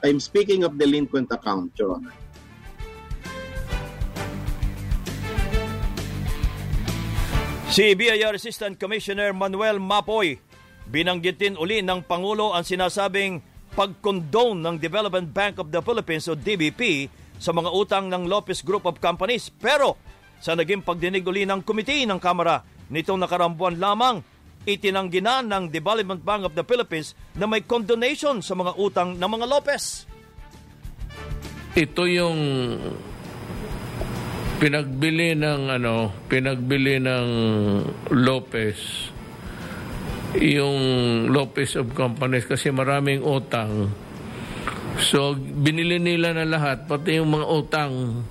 [0.04, 2.12] I'm speaking of delinquent account, Your Honor.
[7.72, 10.44] Si BIR Assistant Commissioner Manuel Mapoy,
[10.92, 13.40] binanggitin uli ng Pangulo ang sinasabing
[13.72, 17.08] pag-condone ng Development Bank of the Philippines o DBP
[17.42, 19.50] sa mga utang ng Lopez Group of Companies.
[19.50, 19.98] Pero
[20.42, 22.62] sa naging pagdinig uli ng komite ng Kamara
[22.92, 24.20] nitong nakarambuan lamang,
[24.68, 29.30] itinanggi na ng Development Bank of the Philippines na may condonation sa mga utang ng
[29.30, 30.06] mga Lopez.
[31.72, 32.40] Ito yung
[34.62, 37.28] pinagbili ng ano, pinagbili ng
[38.12, 39.11] Lopez
[40.40, 40.80] yung
[41.28, 43.92] Lopez of Companies kasi maraming utang.
[45.00, 48.24] So, binili nila na lahat, pati yung mga utang,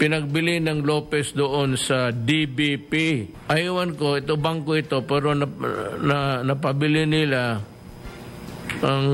[0.00, 2.92] pinagbili ng Lopez doon sa DBP.
[3.52, 5.44] Ayawan ko, ito bangko ito, pero na,
[6.00, 7.60] na, napabili nila
[8.80, 9.08] ang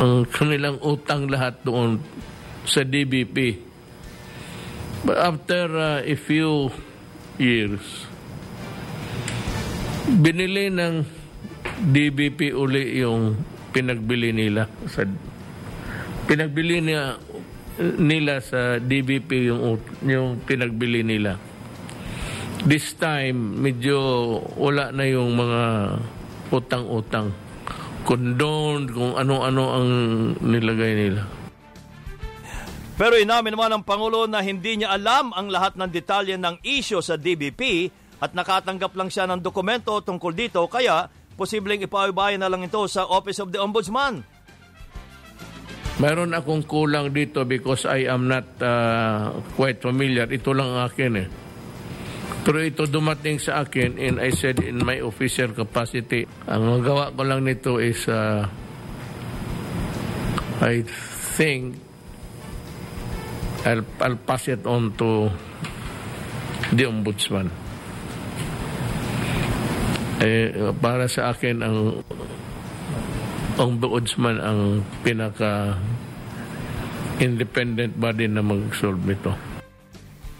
[0.00, 2.00] ang kanilang utang lahat doon
[2.64, 3.60] sa DBP.
[5.04, 6.72] But after uh, a few
[7.40, 8.04] years,
[10.20, 11.08] binili ng
[11.80, 13.40] DBP uli yung
[13.72, 15.08] pinagbili nila sa
[16.28, 17.16] pinagbili niya
[17.80, 21.40] nila sa DBP yung yung pinagbili nila.
[22.60, 23.96] This time medyo
[24.60, 25.62] wala na yung mga
[26.52, 27.32] utang-utang.
[28.04, 29.88] Condone kung ano-ano ang
[30.44, 31.39] nilagay nila.
[33.00, 37.00] Pero inamin naman ng Pangulo na hindi niya alam ang lahat ng detalye ng isyo
[37.00, 37.88] sa DBP
[38.20, 43.08] at nakatanggap lang siya ng dokumento tungkol dito kaya posibleng ipaubayan na lang ito sa
[43.08, 44.20] Office of the Ombudsman.
[45.96, 50.28] Meron akong kulang dito because I am not uh, quite familiar.
[50.28, 51.28] Ito lang akin eh.
[52.44, 56.28] Pero ito dumating sa akin and I said in my official capacity.
[56.44, 58.44] Ang magawa ko lang nito is uh,
[60.60, 60.84] I
[61.40, 61.89] think
[63.64, 65.28] I'll, I'll pass it on to
[66.72, 67.52] the ombudsman.
[70.20, 71.78] Eh, para sa akin, ang
[73.60, 75.76] ombudsman ang pinaka
[77.20, 79.32] independent body na mag-solve ito.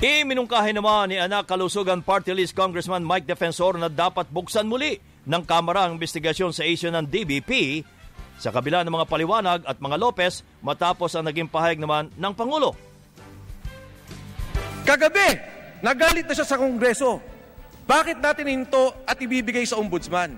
[0.01, 4.97] Iminungkahi naman ni Anak Kalusugan Party List Congressman Mike Defensor na dapat buksan muli
[5.29, 7.85] ng Kamara ang investigasyon sa issue ng DBP
[8.41, 12.90] sa kabila ng mga paliwanag at mga Lopez matapos ang naging pahayag naman ng Pangulo.
[14.91, 15.39] Kagabi,
[15.87, 17.23] nagalit na siya sa Kongreso.
[17.87, 20.35] Bakit natin hinto at ibibigay sa Ombudsman?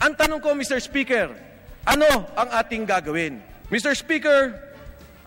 [0.00, 0.80] Ang tanong ko, Mr.
[0.80, 1.36] Speaker,
[1.84, 3.44] ano ang ating gagawin?
[3.68, 3.92] Mr.
[3.92, 4.56] Speaker,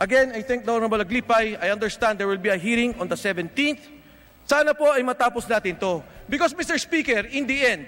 [0.01, 1.53] again, I thank the Honorable Aglipay.
[1.61, 3.86] I understand there will be a hearing on the 17th.
[4.49, 6.01] Sana po ay matapos natin to.
[6.26, 6.74] Because, Mr.
[6.82, 7.86] Speaker, in the end,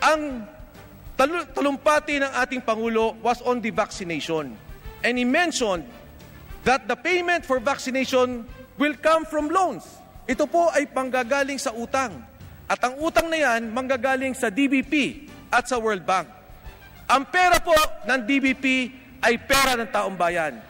[0.00, 0.48] ang
[1.12, 4.56] tal- talumpati ng ating Pangulo was on the vaccination.
[5.04, 5.84] And he mentioned
[6.64, 8.48] that the payment for vaccination
[8.80, 9.84] will come from loans.
[10.24, 12.16] Ito po ay panggagaling sa utang.
[12.64, 16.32] At ang utang na yan, manggagaling sa DBP at sa World Bank.
[17.04, 17.76] Ang pera po
[18.08, 18.64] ng DBP
[19.20, 20.69] ay pera ng taong bayan.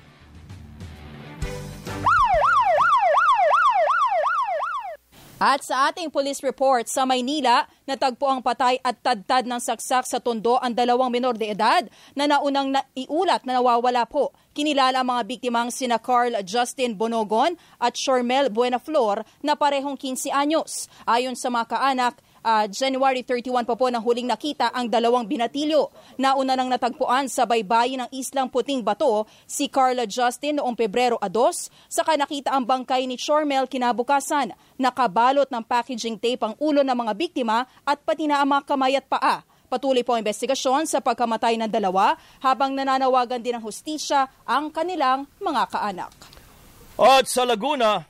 [5.40, 10.20] At sa ating police report sa Maynila, natagpo ang patay at tadtad ng saksak sa
[10.20, 14.36] tondo ang dalawang minor de edad na naunang naiulat na nawawala po.
[14.52, 20.92] Kinilala ang mga biktimang sina Carl Justin Bonogon at Shormel Buenaflor na parehong 15 anyos.
[21.08, 25.92] Ayon sa mga kaanak, uh, January 31 pa po nang huling nakita ang dalawang binatilyo.
[26.20, 31.30] Nauna nang natagpuan sa baybayin ng Islang Puting Bato si Carla Justin noong Pebrero 2,
[31.88, 34.52] saka nakita ang bangkay ni Chormel kinabukasan.
[34.80, 38.96] Nakabalot ng packaging tape ang ulo ng mga biktima at pati na ang mga kamay
[38.96, 39.44] at paa.
[39.70, 45.30] Patuloy po ang investigasyon sa pagkamatay ng dalawa habang nananawagan din ng hustisya ang kanilang
[45.38, 46.10] mga kaanak.
[46.98, 48.09] At sa Laguna,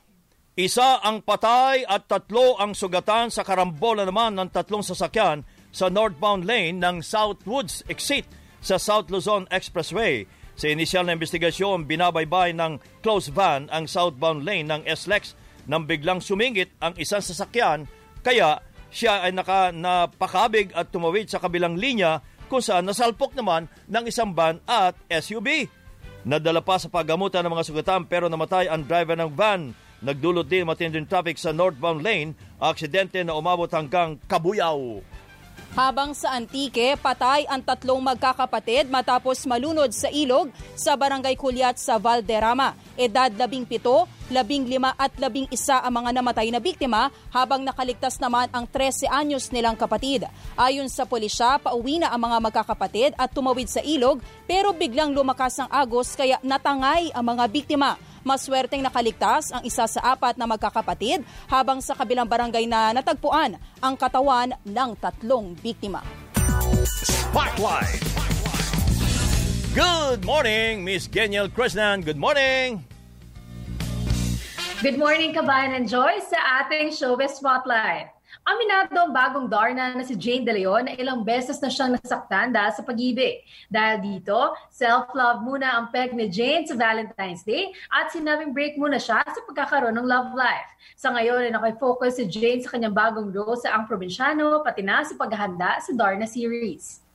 [0.59, 6.43] isa ang patay at tatlo ang sugatan sa karambola naman ng tatlong sasakyan sa northbound
[6.43, 8.27] lane ng Southwoods exit
[8.59, 10.27] sa South Luzon Expressway.
[10.59, 15.39] Sa inisyal na investigasyon, binabaybay ng close van ang southbound lane ng SLEX
[15.71, 17.89] nang biglang sumingit ang isang sasakyan
[18.21, 22.21] kaya siya ay naka, napakabig at tumawid sa kabilang linya
[22.51, 25.71] kung saan nasalpok naman ng isang van at SUV.
[26.27, 29.73] Nadala pa sa paggamutan ng mga sugatan pero namatay ang driver ng van.
[30.01, 35.05] Nagdulot din matinding traffic sa northbound lane, aksidente na umabot hanggang Kabuyaw.
[35.71, 41.95] Habang sa Antique, patay ang tatlong magkakapatid matapos malunod sa ilog sa Barangay Kulyat sa
[41.95, 42.75] Valderrama.
[42.99, 44.35] Edad 17, 15
[44.99, 45.47] at 11
[45.87, 50.27] ang mga namatay na biktima habang nakaligtas naman ang 13 anyos nilang kapatid.
[50.59, 54.19] Ayon sa pulisya, pauwi na ang mga magkakapatid at tumawid sa ilog
[54.51, 57.95] pero biglang lumakas ang agos kaya natangay ang mga biktima.
[58.21, 63.95] Maswerteng nakaligtas ang isa sa apat na magkakapatid habang sa kabilang barangay na natagpuan ang
[63.97, 66.05] katawan ng tatlong biktima.
[66.85, 68.03] Spotlight!
[69.73, 72.05] Good morning, Miss Geniel Krishnan.
[72.05, 72.85] Good morning!
[74.81, 78.20] Good morning, Kabayan and Joyce, sa ating Showbiz Spotlight.
[78.51, 82.51] Aminado ang bagong Darna na si Jane De Leon na ilang beses na siyang nasaktan
[82.51, 83.47] dahil sa pag-ibig.
[83.71, 88.99] Dahil dito, self-love muna ang peg ni Jane sa Valentine's Day at sinabing break muna
[88.99, 90.67] siya sa pagkakaroon ng love life.
[90.99, 95.07] Sa ngayon ay nakifocus si Jane sa kanyang bagong role sa Ang Probinsyano pati na
[95.07, 97.07] sa paghahanda sa Darna series.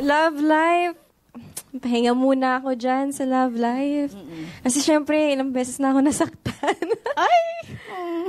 [0.00, 0.96] Love life,
[1.80, 4.12] pahinga muna ako dyan sa love life.
[4.64, 6.86] Kasi syempre, ilang beses na ako nasaktan.
[7.16, 7.40] Ay!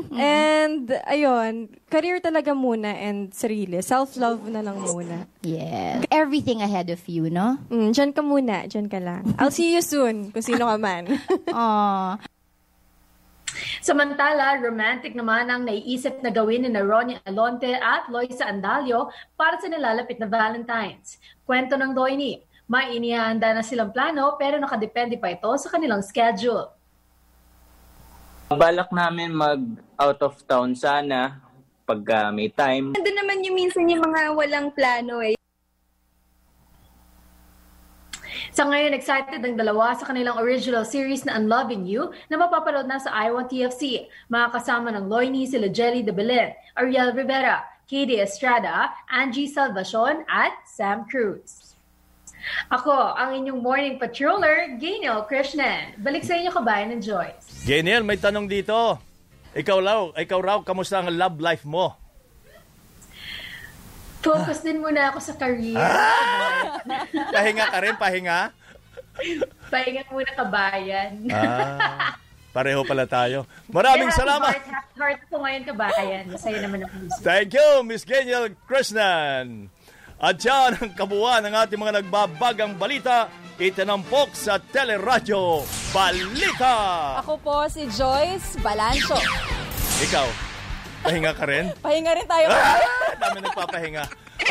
[0.14, 3.82] And, ayun, career talaga muna and sarili.
[3.82, 5.26] Self-love na lang muna.
[5.42, 6.06] Yeah.
[6.14, 7.58] Everything ahead of you, no?
[7.70, 8.70] Mm, dyan ka muna.
[8.70, 9.36] Dyan ka lang.
[9.42, 11.18] I'll see you soon, kung sino ka man.
[11.50, 12.22] Aww.
[13.82, 19.66] Samantala, romantic naman ang naiisip na gawin ni Ronnie Alonte at Loisa Andalio para sa
[19.66, 21.18] nalalapit na Valentine's.
[21.42, 22.38] Kwento ng Doini,
[22.68, 26.68] may inihanda na silang plano pero nakadepende pa ito sa kanilang schedule.
[28.52, 29.64] Balak namin mag
[30.00, 31.40] out of town sana
[31.88, 32.92] pag uh, may time.
[32.92, 35.36] Nandun naman yung minsan yung mga walang plano eh.
[38.52, 42.98] Sa ngayon, excited ang dalawa sa kanilang original series na Unloving You na mapapanood na
[42.98, 44.10] sa iWant TFC.
[44.34, 50.58] Mga kasama ng Loini, sila Jelly de Belen, Ariel Rivera, Katie Estrada, Angie Salvacion at
[50.66, 51.67] Sam Cruz.
[52.68, 55.96] Ako, ang inyong morning patroller, Gainel Krishnan.
[56.00, 57.64] Balik sa inyo kabayan ng Joyce.
[57.64, 59.00] Gainel, may tanong dito.
[59.56, 61.96] Ikaw raw, ikaw raw, kamusta ang love life mo?
[64.20, 65.80] Focus din muna ako sa career.
[65.80, 66.84] Ah!
[67.32, 68.40] pahinga ka rin, pahinga?
[69.72, 71.12] pahinga muna kabayan.
[71.32, 72.20] ah,
[72.52, 73.48] Pareho pala tayo.
[73.70, 74.52] Maraming Happy salamat.
[74.52, 76.24] Heart, happy heart ko ngayon kabayan.
[76.28, 76.96] Masaya naman ako.
[77.24, 79.72] Thank you, Miss Geniel Krishnan.
[80.18, 83.30] At yan ang kabuuan ng ating mga nagbabagang balita,
[83.62, 85.62] itinampok sa Teleradyo
[85.94, 86.76] Balita.
[87.22, 89.14] Ako po si Joyce Balancho.
[90.02, 90.28] Ikaw,
[91.06, 91.70] pahinga ka rin?
[91.86, 92.50] Pahinga rin tayo.
[93.22, 94.06] Dami nagpapahinga.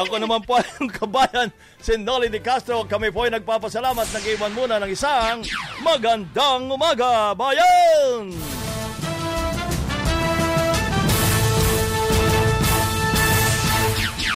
[0.07, 1.51] Ako naman po ang kabayan,
[1.83, 2.87] si Nolly Di Castro.
[2.87, 4.07] Kami po ay nagpapasalamat.
[4.15, 5.43] Nag-iwan muna ng isang
[5.83, 8.31] magandang umaga, bayan!